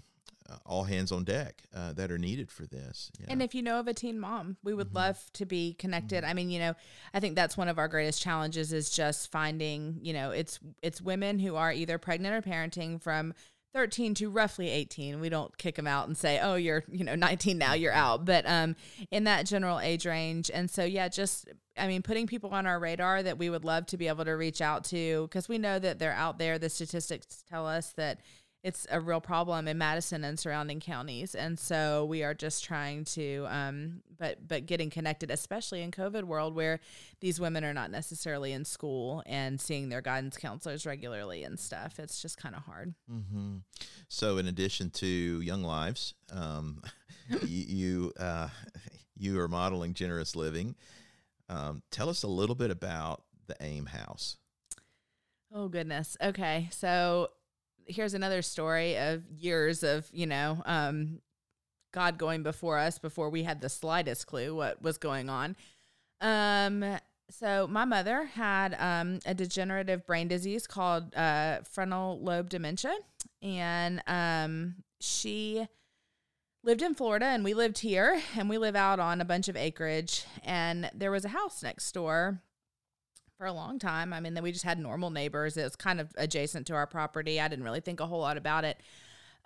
[0.52, 3.12] uh, all hands on deck uh, that are needed for this.
[3.20, 3.28] Yeah.
[3.30, 4.98] And if you know of a teen mom, we would mm-hmm.
[4.98, 6.24] love to be connected.
[6.24, 6.30] Mm-hmm.
[6.30, 6.74] I mean, you know,
[7.14, 11.02] I think that's one of our greatest challenges is just finding, you know, it's it's
[11.02, 13.34] women who are either pregnant or parenting from
[13.74, 17.16] 13 to roughly 18 we don't kick them out and say oh you're you know
[17.16, 18.76] 19 now you're out but um
[19.12, 22.80] in that general age range and so yeah just i mean putting people on our
[22.80, 25.80] radar that we would love to be able to reach out to because we know
[25.80, 28.20] that they're out there the statistics tell us that
[28.64, 33.06] it's a real problem in Madison and surrounding counties, and so we are just trying
[33.06, 36.80] to, um, but but getting connected, especially in COVID world where
[37.22, 42.00] these women are not necessarily in school and seeing their guidance counselors regularly and stuff.
[42.00, 42.94] It's just kind of hard.
[43.12, 43.58] Mm-hmm.
[44.10, 46.82] So, in addition to Young Lives, um,
[47.48, 48.50] you you, uh,
[49.18, 50.76] you are modeling generous living.
[51.50, 54.38] Um, tell us a little bit about the AIM House.
[55.54, 56.16] Oh goodness.
[56.22, 57.32] Okay, so
[57.86, 61.20] here's another story of years of you know um,
[61.94, 65.56] God going before us before we had the slightest clue what was going on.
[66.20, 66.98] Um,
[67.30, 72.96] so my mother had um, a degenerative brain disease called uh, frontal lobe dementia,
[73.42, 75.68] and um, she
[76.64, 79.56] lived in Florida and we lived here and we live out on a bunch of
[79.58, 82.42] acreage and there was a house next door
[83.42, 84.14] for a long time.
[84.14, 85.58] I mean, then we just had normal neighbors.
[85.58, 87.42] It was kind of adjacent to our property.
[87.42, 88.78] I didn't really think a whole lot about it.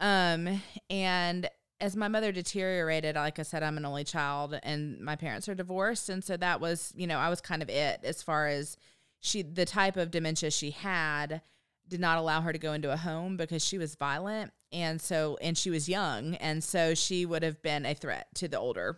[0.02, 5.16] Um, and as my mother deteriorated, like I said, I'm an only child and my
[5.16, 6.10] parents are divorced.
[6.10, 8.76] And so that was, you know, I was kind of it as far as
[9.22, 11.40] she, the type of dementia she had
[11.88, 14.52] did not allow her to go into a home because she was violent.
[14.74, 16.36] And so, and she was young.
[16.36, 18.98] And so she would have been a threat to the older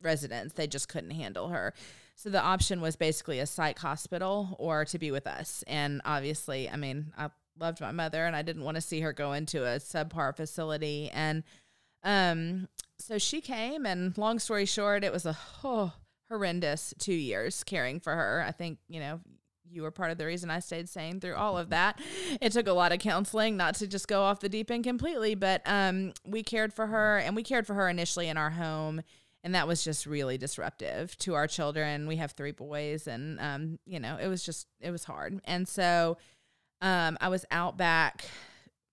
[0.00, 0.54] residents.
[0.54, 1.74] They just couldn't handle her.
[2.18, 5.62] So the option was basically a psych hospital or to be with us.
[5.68, 9.12] And obviously, I mean, I loved my mother and I didn't want to see her
[9.12, 11.10] go into a subpar facility.
[11.14, 11.44] And,
[12.02, 12.66] um,
[12.98, 15.92] so she came, and long story short, it was a oh,
[16.28, 18.44] horrendous two years caring for her.
[18.44, 19.20] I think, you know,
[19.70, 22.00] you were part of the reason I stayed sane through all of that.
[22.40, 25.36] It took a lot of counseling not to just go off the deep end completely,
[25.36, 29.02] but um, we cared for her and we cared for her initially in our home.
[29.48, 32.06] And that was just really disruptive to our children.
[32.06, 35.40] We have three boys, and, um, you know, it was just, it was hard.
[35.46, 36.18] And so
[36.82, 38.26] um, I was out back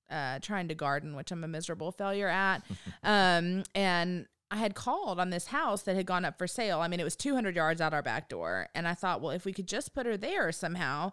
[0.10, 2.63] uh, trying to garden, which I'm a miserable failure at.
[3.04, 6.80] um, and I had called on this house that had gone up for sale.
[6.80, 8.70] I mean, it was 200 yards out our back door.
[8.74, 11.12] And I thought, well, if we could just put her there somehow.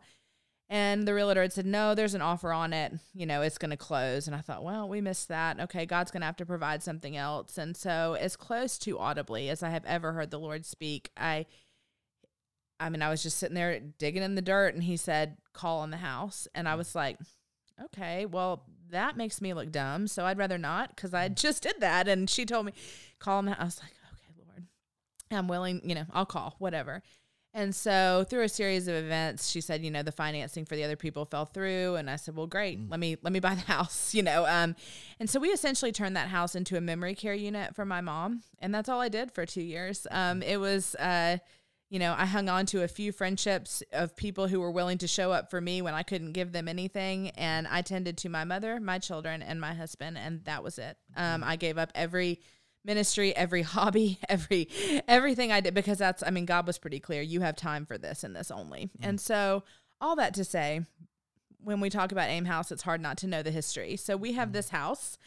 [0.72, 2.94] And the realtor had said, no, there's an offer on it.
[3.12, 4.26] You know, it's going to close.
[4.26, 5.60] And I thought, well, we missed that.
[5.60, 7.58] Okay, God's going to have to provide something else.
[7.58, 11.44] And so, as close to audibly as I have ever heard the Lord speak, I.
[12.80, 15.80] I mean, I was just sitting there digging in the dirt and he said, call
[15.80, 16.48] on the house.
[16.52, 16.78] And I mm.
[16.78, 17.18] was like,
[17.84, 20.08] okay, well, that makes me look dumb.
[20.08, 21.36] So I'd rather not because I mm.
[21.36, 22.08] just did that.
[22.08, 22.72] And she told me,
[23.20, 23.50] call him.
[23.50, 24.66] I was like, okay, Lord,
[25.30, 27.02] I'm willing, you know, I'll call, whatever.
[27.54, 30.84] And so through a series of events, she said, you know, the financing for the
[30.84, 31.96] other people fell through.
[31.96, 32.90] And I said, well, great, mm.
[32.90, 34.46] let me, let me buy the house, you know?
[34.46, 34.74] Um,
[35.20, 38.42] and so we essentially turned that house into a memory care unit for my mom.
[38.60, 40.06] And that's all I did for two years.
[40.10, 41.38] Um, it was, uh,
[41.90, 45.06] you know, I hung on to a few friendships of people who were willing to
[45.06, 47.28] show up for me when I couldn't give them anything.
[47.30, 50.16] And I tended to my mother, my children, and my husband.
[50.16, 50.96] And that was it.
[51.16, 52.40] Um, I gave up every
[52.84, 54.68] ministry, every hobby, every
[55.08, 57.22] everything I did because that's I mean, God was pretty clear.
[57.22, 58.90] You have time for this and this only.
[58.98, 59.08] Mm.
[59.08, 59.64] And so
[60.00, 60.84] all that to say,
[61.62, 63.96] when we talk about AIM House, it's hard not to know the history.
[63.96, 64.52] So we have mm.
[64.52, 65.18] this house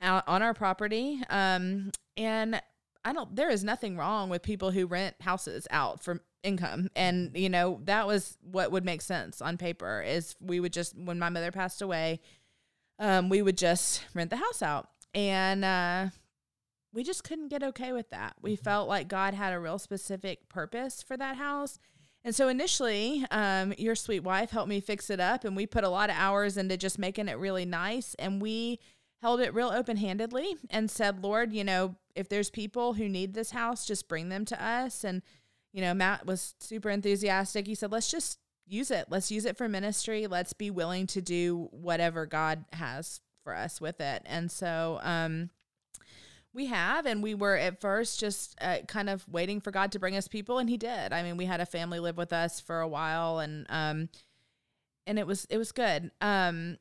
[0.00, 1.20] out on our property.
[1.30, 2.60] Um, and
[3.04, 7.30] I don't there is nothing wrong with people who rent houses out for income and
[7.34, 11.18] you know that was what would make sense on paper is we would just when
[11.18, 12.20] my mother passed away
[12.98, 16.06] um, we would just rent the house out and uh,
[16.94, 18.64] we just couldn't get okay with that we mm-hmm.
[18.64, 21.78] felt like god had a real specific purpose for that house
[22.26, 25.84] and so initially um, your sweet wife helped me fix it up and we put
[25.84, 28.80] a lot of hours into just making it really nice and we
[29.24, 33.32] held it real open handedly and said, Lord, you know, if there's people who need
[33.32, 35.02] this house, just bring them to us.
[35.02, 35.22] And,
[35.72, 37.66] you know, Matt was super enthusiastic.
[37.66, 39.06] He said, let's just use it.
[39.08, 40.26] Let's use it for ministry.
[40.26, 44.20] Let's be willing to do whatever God has for us with it.
[44.26, 45.48] And so, um,
[46.54, 49.98] we have, and we were at first just uh, kind of waiting for God to
[49.98, 51.12] bring us people, and He did.
[51.12, 54.08] I mean, we had a family live with us for a while, and um,
[55.06, 56.10] and it was it was good.
[56.20, 56.78] Um,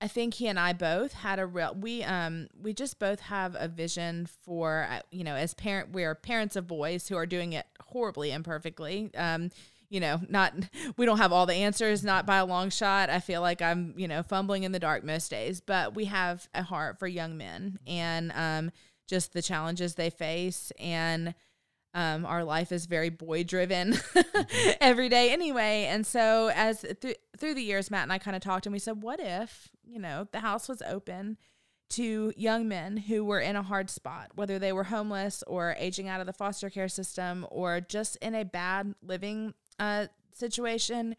[0.00, 3.54] I think he and I both had a real we um we just both have
[3.58, 7.26] a vision for uh, you know as parent we are parents of boys who are
[7.26, 9.50] doing it horribly imperfectly um
[9.90, 10.54] you know not
[10.96, 13.92] we don't have all the answers not by a long shot I feel like I'm
[13.96, 17.36] you know fumbling in the dark most days but we have a heart for young
[17.36, 18.72] men and um
[19.10, 21.34] just the challenges they face and
[21.92, 24.70] um, our life is very boy driven mm-hmm.
[24.80, 25.86] every day anyway.
[25.90, 28.78] And so as th- through the years, Matt and I kind of talked and we
[28.78, 31.36] said, what if, you know, the house was open
[31.90, 36.08] to young men who were in a hard spot, whether they were homeless or aging
[36.08, 41.16] out of the foster care system or just in a bad living uh, situation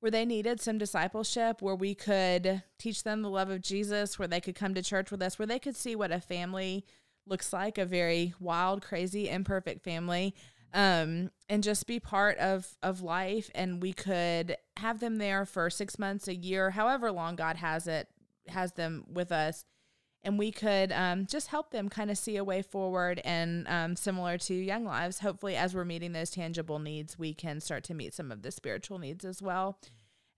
[0.00, 4.28] where they needed some discipleship, where we could teach them the love of Jesus, where
[4.28, 6.84] they could come to church with us, where they could see what a family
[7.30, 10.34] looks like a very wild, crazy, imperfect family.
[10.72, 15.68] Um, and just be part of of life and we could have them there for
[15.68, 18.06] six months a year however long god has it
[18.46, 19.64] has them with us
[20.22, 23.96] and we could um, just help them kind of see a way forward and um,
[23.96, 27.94] similar to young lives hopefully as we're meeting those tangible needs we can start to
[27.94, 29.76] meet some of the spiritual needs as well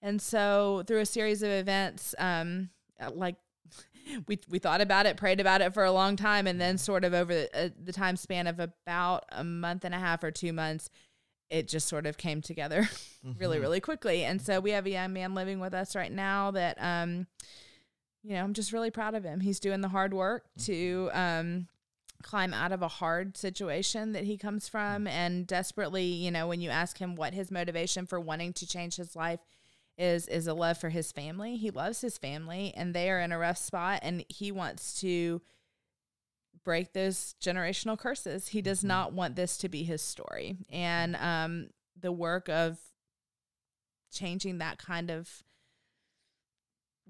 [0.00, 2.70] and so through a series of events um,
[3.12, 3.36] like
[4.26, 7.04] we we thought about it, prayed about it for a long time, and then sort
[7.04, 10.30] of over the, uh, the time span of about a month and a half or
[10.30, 10.90] two months,
[11.50, 12.82] it just sort of came together
[13.26, 13.38] mm-hmm.
[13.38, 14.24] really really quickly.
[14.24, 17.26] And so we have a young man living with us right now that um,
[18.22, 19.40] you know, I'm just really proud of him.
[19.40, 21.18] He's doing the hard work to mm-hmm.
[21.18, 21.68] um
[22.22, 26.60] climb out of a hard situation that he comes from and desperately, you know, when
[26.60, 29.40] you ask him what his motivation for wanting to change his life
[30.02, 31.56] is is a love for his family.
[31.56, 35.40] He loves his family and they are in a rough spot and he wants to
[36.64, 38.48] break those generational curses.
[38.48, 38.88] He does Mhm.
[38.88, 40.56] not want this to be his story.
[40.70, 42.78] And um, the work of
[44.12, 45.42] changing that kind of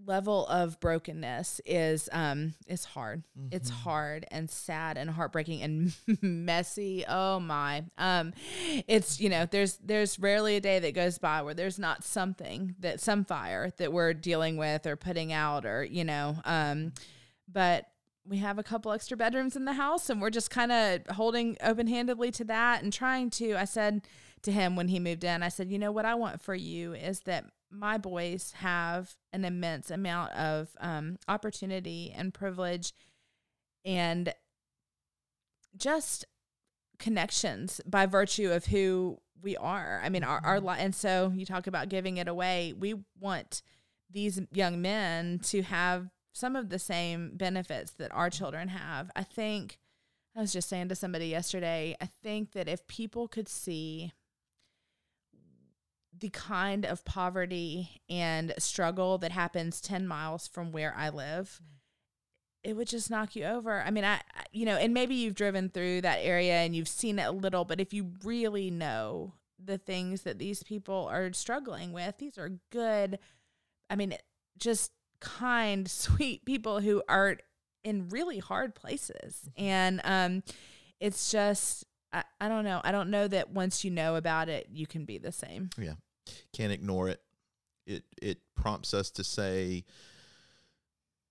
[0.04, 3.22] level of brokenness is um is hard.
[3.50, 3.74] It's Mhm.
[3.74, 7.04] hard and sad and heartbreaking and messy.
[7.06, 7.84] Oh my.
[7.98, 8.32] Um
[8.88, 12.74] it's you know, there's there's rarely a day that goes by where there's not something
[12.80, 16.92] that some fire that we're dealing with or putting out or you know, um
[17.46, 17.86] but
[18.26, 21.56] we have a couple extra bedrooms in the house and we're just kind of holding
[21.62, 24.06] open-handedly to that and trying to I said
[24.42, 26.94] to him when he moved in, I said, "You know what I want for you
[26.94, 32.92] is that my boys have an immense amount of um, opportunity and privilege
[33.84, 34.32] and
[35.76, 36.24] just
[36.98, 40.00] connections by virtue of who we are.
[40.04, 42.74] I mean, our, our li- and so you talk about giving it away.
[42.78, 43.62] We want
[44.10, 49.10] these young men to have some of the same benefits that our children have.
[49.16, 49.78] I think
[50.36, 54.12] I was just saying to somebody yesterday, I think that if people could see
[56.22, 61.60] the kind of poverty and struggle that happens 10 miles from where I live,
[62.62, 63.82] it would just knock you over.
[63.82, 64.20] I mean, I,
[64.52, 67.64] you know, and maybe you've driven through that area and you've seen it a little,
[67.64, 72.52] but if you really know the things that these people are struggling with, these are
[72.70, 73.18] good,
[73.90, 74.14] I mean,
[74.56, 77.36] just kind, sweet people who are
[77.82, 79.50] in really hard places.
[79.56, 80.44] And um,
[81.00, 82.80] it's just, I, I don't know.
[82.84, 85.70] I don't know that once you know about it, you can be the same.
[86.52, 87.22] Can't ignore it.
[87.86, 89.84] It it prompts us to say,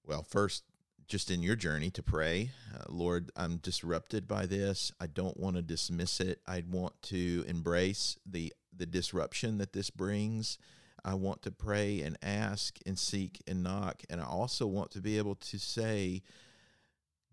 [0.05, 0.63] well, first,
[1.07, 4.91] just in your journey to pray, uh, Lord, I'm disrupted by this.
[4.99, 6.39] I don't want to dismiss it.
[6.47, 10.57] I want to embrace the the disruption that this brings.
[11.03, 15.01] I want to pray and ask and seek and knock, and I also want to
[15.01, 16.21] be able to say,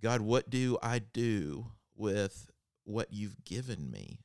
[0.03, 2.51] God, what do I do with
[2.85, 4.21] what you've given me?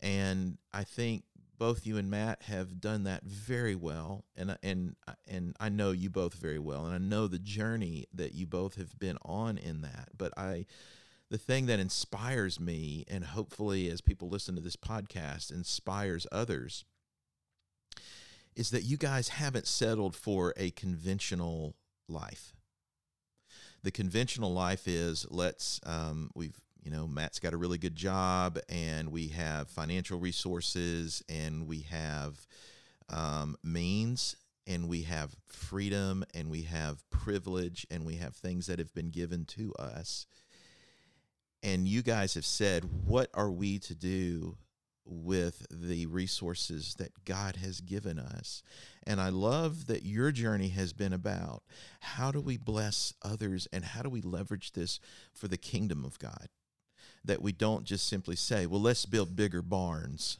[0.00, 1.24] And I think
[1.58, 4.96] both you and Matt have done that very well, and and
[5.28, 8.76] and I know you both very well, and I know the journey that you both
[8.76, 10.10] have been on in that.
[10.16, 10.66] But I,
[11.30, 16.84] the thing that inspires me, and hopefully as people listen to this podcast, inspires others,
[18.56, 21.76] is that you guys haven't settled for a conventional
[22.08, 22.54] life.
[23.82, 28.58] The conventional life is let's um, we've you know Matt's got a really good job
[28.68, 32.46] and we have financial resources and we have
[33.08, 38.78] um, means and we have freedom and we have privilege and we have things that
[38.78, 40.26] have been given to us
[41.62, 44.56] and you guys have said what are we to do
[45.04, 48.62] with the resources that God has given us.
[49.04, 51.62] And I love that your journey has been about
[52.00, 55.00] how do we bless others and how do we leverage this
[55.32, 56.48] for the kingdom of God?
[57.24, 60.38] That we don't just simply say, well, let's build bigger barns,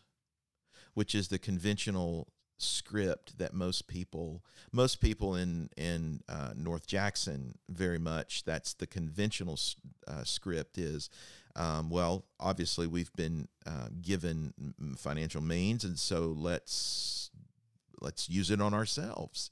[0.95, 2.29] which is the conventional
[2.59, 8.87] script that most people most people in in uh, North Jackson very much that's the
[8.87, 9.59] conventional
[10.07, 11.11] uh, script is
[11.57, 14.55] um, well obviously we've been uh, given
[14.97, 17.33] financial means and so let's
[18.03, 19.51] let's use it on ourselves.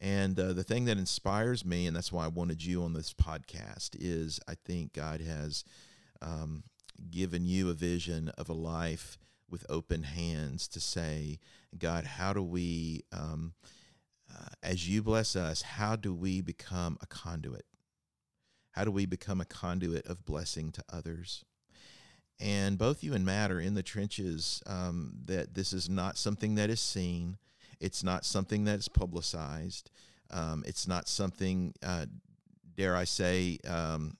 [0.00, 3.12] And uh, the thing that inspires me and that's why I wanted you on this
[3.12, 5.64] podcast is I think God has
[6.22, 6.64] um,
[7.10, 9.18] given you a vision of a life
[9.50, 11.38] with open hands to say,
[11.76, 13.54] God, how do we, um,
[14.30, 17.64] uh, as you bless us, how do we become a conduit?
[18.72, 21.44] How do we become a conduit of blessing to others?
[22.40, 26.54] And both you and Matt are in the trenches um, that this is not something
[26.54, 27.38] that is seen.
[27.80, 29.90] It's not something that is publicized.
[30.30, 32.06] Um, it's not something, uh,
[32.76, 34.16] dare I say, um,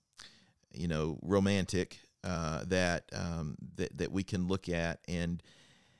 [0.73, 5.01] you know, romantic uh, that um, that that we can look at.
[5.09, 5.43] And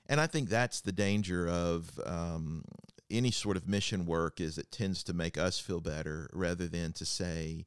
[0.09, 2.64] and I think that's the danger of um,
[3.11, 6.93] any sort of mission work is it tends to make us feel better rather than
[6.93, 7.64] to say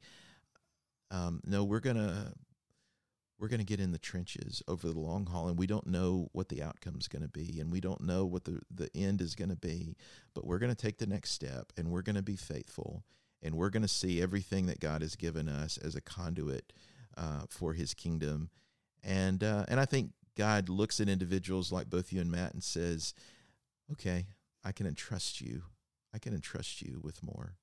[1.10, 2.32] um, no we're gonna
[3.38, 6.48] we're gonna get in the trenches over the long haul and we don't know what
[6.48, 9.34] the outcome is going to be and we don't know what the the end is
[9.34, 9.96] going to be
[10.34, 13.02] but we're going to take the next step and we're going to be faithful
[13.42, 16.72] and we're going to see everything that God has given us as a conduit
[17.16, 18.50] uh, for His kingdom,
[19.02, 22.62] and uh, and I think God looks at individuals like both you and Matt and
[22.62, 23.14] says,
[23.92, 24.26] "Okay,
[24.64, 25.62] I can entrust you.
[26.14, 27.54] I can entrust you with more."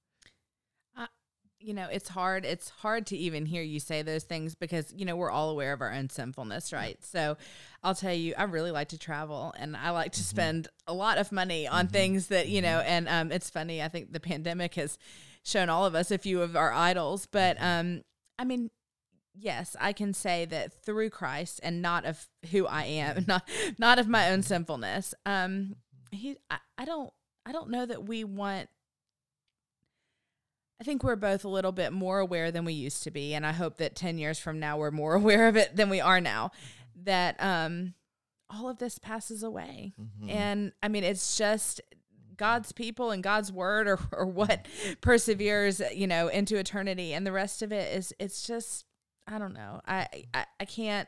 [1.61, 5.03] you know it's hard it's hard to even hear you say those things because you
[5.03, 7.35] know we're all aware of our own sinfulness right so
[7.83, 10.23] i'll tell you i really like to travel and i like to Mhm.
[10.23, 11.91] spend a lot of money on Mhm.
[11.91, 14.97] things that you know and um, it's funny i think the pandemic has
[15.43, 18.03] shown all of us a few of our idols but um
[18.37, 18.71] I mean,
[19.33, 23.99] yes, I can say that through Christ and not of who I am, not not
[23.99, 25.13] of my own sinfulness.
[25.25, 25.75] Um,
[26.11, 27.11] he, I, I don't,
[27.45, 28.69] I don't know that we want.
[30.81, 33.45] I think we're both a little bit more aware than we used to be, and
[33.45, 36.21] I hope that ten years from now we're more aware of it than we are
[36.21, 36.51] now.
[37.03, 37.93] That um,
[38.49, 40.29] all of this passes away, Mhm.
[40.29, 41.81] and I mean, it's just
[42.37, 44.65] God's people and God's word or, or what
[45.01, 47.13] perseveres, you know, into eternity.
[47.13, 48.85] And the rest of it is, it's just,
[49.31, 49.79] I don't know.
[49.87, 51.07] I, I, I can't,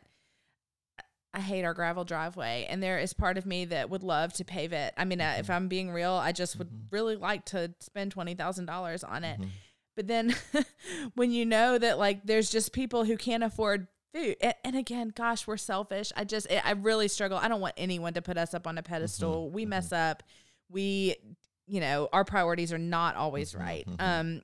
[1.34, 2.68] I hate our gravel driveway.
[2.70, 4.94] And there is part of me that would love to pave it.
[4.98, 6.92] I mean, uh, if I'm being real, I just would Mhm.
[6.92, 9.40] really like to spend $20,000 on it.
[9.40, 9.50] Mhm.
[9.96, 10.36] But then
[11.16, 15.14] when you know that like there's just people who can't afford food, and, and again,
[15.16, 16.12] gosh, we're selfish.
[16.18, 17.38] I just, I really struggle.
[17.38, 19.50] I don't want anyone to put us up on a pedestal.
[19.50, 20.24] We mess up.
[20.70, 21.16] We,
[21.66, 23.88] you know, our priorities are not always Mhm, right.
[24.00, 24.42] Um,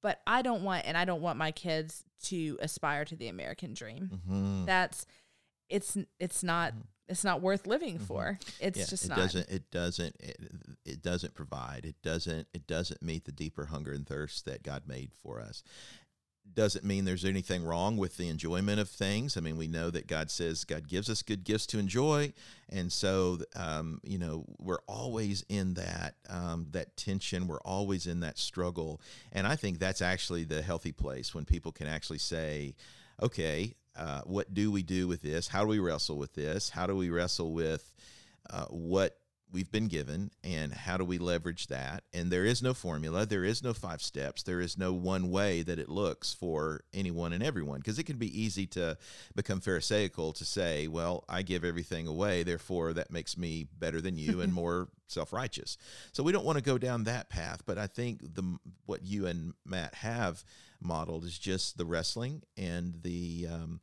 [0.00, 3.74] but I don't want, and I don't want my kids to aspire to the American
[3.74, 4.20] dream.
[4.28, 4.66] Mhm.
[4.66, 5.06] That's,
[5.68, 6.74] it's, it's not,
[7.08, 8.38] it's not worth living for.
[8.60, 9.16] It's Yeah, just it not.
[9.18, 10.36] doesn't it doesn't it,
[10.84, 14.82] it doesn't provide it doesn't it doesn't meet the deeper hunger and thirst that god
[14.86, 15.62] made for us
[16.54, 19.36] doesn't mean there's anything wrong with the enjoyment of things.
[19.36, 22.32] I mean we know that god says god gives us good gifts to enjoy.
[22.68, 27.46] And so um, you know we're always in that um, that tension.
[27.46, 29.00] We're always in that struggle.
[29.32, 32.74] And i think that's actually the healthy place when people can actually say
[33.22, 35.48] okay uh, what do we do with this?
[35.48, 36.70] How do we wrestle with this?
[36.70, 37.94] How do we wrestle with
[38.48, 39.18] uh, what
[39.52, 42.04] we've been given and how do we leverage that?
[42.12, 45.62] And there is no formula there is no five steps there is no one way
[45.62, 48.96] that it looks for anyone and everyone because it can be easy to
[49.34, 54.16] become pharisaical to say well i give everything away therefore that makes me better than
[54.16, 55.78] you and more self-righteous.
[56.12, 59.26] So we don't want to go down that path but i think the what you
[59.26, 60.44] and matt have
[60.80, 63.80] modeled is just the wrestling and the um,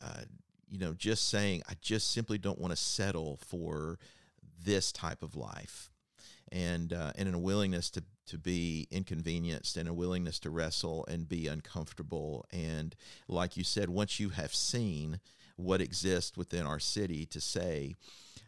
[0.00, 0.22] uh,
[0.70, 3.98] you know just saying i just simply don't want to settle for
[4.62, 5.90] this type of life
[6.50, 11.04] and uh, and in a willingness to to be inconvenienced and a willingness to wrestle
[11.08, 12.94] and be uncomfortable and
[13.28, 15.18] like you said once you have seen
[15.56, 17.94] what exists within our city to say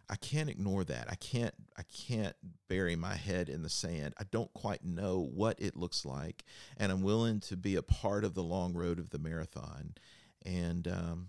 [0.08, 1.06] I can't ignore that.
[1.10, 2.36] I can't I can't
[2.68, 4.14] bury my head in the sand.
[4.18, 6.44] I don't quite know what it looks like
[6.76, 9.94] and I'm willing to be a part of the long road of the marathon.
[10.44, 11.28] And um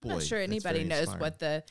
[0.00, 1.64] boy, I'm not sure anybody knows what the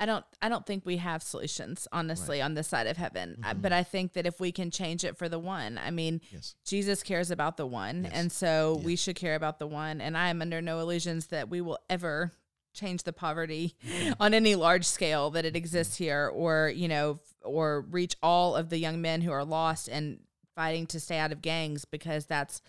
[0.00, 3.38] I don't I don't think we have solutions honestly on this side of heaven.
[3.44, 3.62] I- Mhm.
[3.62, 5.78] but I think that if we can change it for the one.
[5.78, 6.56] I mean, Yes.
[6.64, 8.12] Jesus cares about the one Yes.
[8.14, 8.86] and so Yeah.
[8.86, 11.78] we should care about the one and I am under no illusions that we will
[11.90, 12.32] ever
[12.72, 14.12] change the poverty mm-hmm.
[14.20, 15.56] on any large scale that it mm-hmm.
[15.56, 19.88] exists here or, you know, or reach all of the young men who are lost
[19.88, 20.20] and
[20.54, 22.62] fighting to stay out of gangs because that's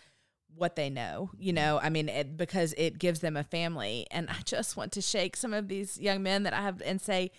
[0.56, 1.78] what they know, you know.
[1.82, 5.36] I mean, it, because it gives them a family, and I just want to shake
[5.36, 7.30] some of these young men that I have and say,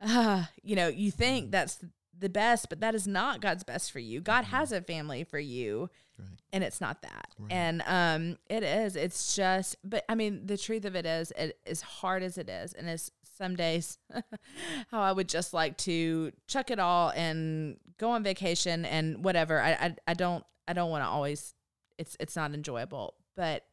[0.00, 1.78] ah, you know, you think that's
[2.18, 4.20] the best, but that is not God's best for you.
[4.20, 6.28] God has a family for you, Right.
[6.52, 7.28] and it's not that.
[7.38, 7.50] Right.
[7.50, 8.96] And um, it is.
[8.96, 12.48] It's just, but I mean, the truth of it is, it, as hard as it
[12.48, 13.98] is, and as some days,
[14.90, 19.60] how I would just like to chuck it all and go on vacation and whatever.
[19.60, 21.54] I I, I don't I don't want to always.
[21.98, 23.64] It's it's not enjoyable, but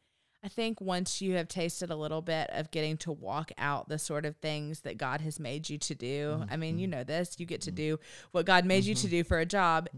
[0.42, 3.98] I think once you have tasted a little bit of getting to walk out the
[3.98, 6.44] sort of things that God has made you to do.
[6.50, 6.98] I mean, you mm-hmm.
[6.98, 7.36] know this.
[7.38, 7.76] You get to mm-hmm.
[7.76, 8.00] do
[8.32, 9.16] what God made you to mm-hmm.
[9.16, 9.88] do for a job.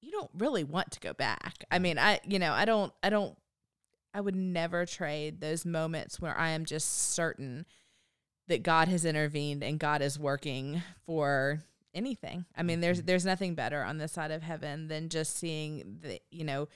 [0.00, 1.64] You don't really want to go back.
[1.70, 3.36] I mean, I you know, I don't I don't
[4.14, 7.66] I would never trade those moments where I am just certain
[8.48, 11.62] that God has intervened and God is working for
[11.94, 12.46] anything.
[12.56, 16.20] I mean, there's there's nothing better on this side of heaven than just seeing the
[16.30, 16.68] you know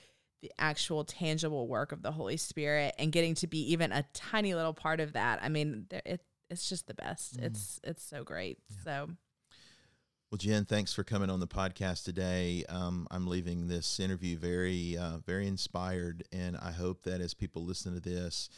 [0.42, 4.54] the actual tangible work of the Holy Spirit and getting to be even a tiny
[4.54, 5.40] little part of that.
[5.42, 7.38] I mean, it it's just the best.
[7.38, 8.58] It's it's so great.
[8.84, 9.08] So
[10.30, 12.64] Well, Jen, thanks for coming on the podcast today.
[12.68, 17.64] Um, I'm leaving this interview very, uh, very inspired, and I hope that as people
[17.64, 18.48] listen to this,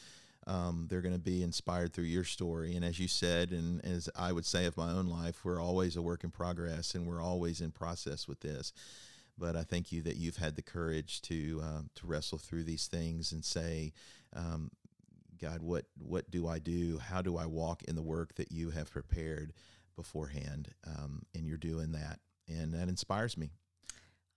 [0.46, 2.74] um, they're going to be inspired through your story.
[2.74, 5.94] And as you said, and as I would say of my own life, we're always
[5.96, 8.72] a work in progress, and we're always in process with this.
[9.38, 12.86] But I thank you that you've had the courage to uh, to wrestle through these
[12.86, 13.92] things and say,
[14.34, 14.70] um,
[15.40, 16.98] God, what what do I do?
[16.98, 19.52] How do I walk in the work that you have prepared
[19.96, 20.74] beforehand?
[20.86, 22.18] Um, and you're doing that,
[22.48, 23.50] and that inspires me.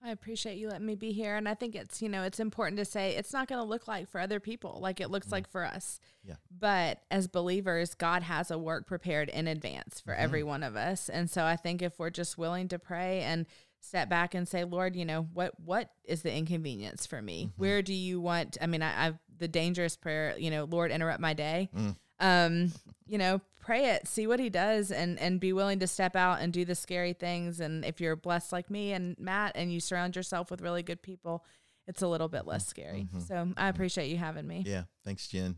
[0.04, 1.36] I appreciate you letting me be here.
[1.36, 3.88] And I think it's, you know, it's important to say it's not going to look
[3.88, 6.00] like for other people like it looks like for us.
[6.24, 6.36] Yeah.
[6.50, 11.08] But as believers, God has a work prepared in advance for every one of us.
[11.08, 13.46] And so I think if we're just willing to pray and
[13.82, 17.46] step back and say, Lord, you know, what what is the inconvenience for me?
[17.46, 17.62] Mm-hmm.
[17.62, 21.20] Where do you want I mean, I, I've the dangerous prayer, you know, Lord, interrupt
[21.20, 21.70] my day.
[21.76, 21.96] Mm.
[22.20, 22.72] Um,
[23.08, 26.40] you know, pray it, see what he does and and be willing to step out
[26.42, 27.60] and do the scary things.
[27.60, 31.02] And if you're blessed like me and Matt and you surround yourself with really good
[31.02, 31.44] people,
[31.88, 33.08] it's a little bit less scary.
[33.10, 33.20] Mm-hmm.
[33.20, 33.70] So I mm-hmm.
[33.70, 34.64] appreciate you having me.
[34.66, 34.84] Yeah.
[35.04, 35.56] Thanks, Jen.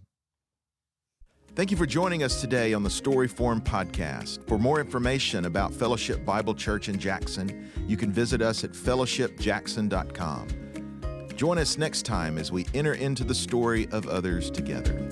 [1.56, 4.48] Thank you for joining us today on the Story Form podcast.
[4.48, 10.48] For more information about Fellowship Bible Church in Jackson, you can visit us at fellowshipjackson.com.
[11.36, 15.08] Join us next time as we enter into the story of others together.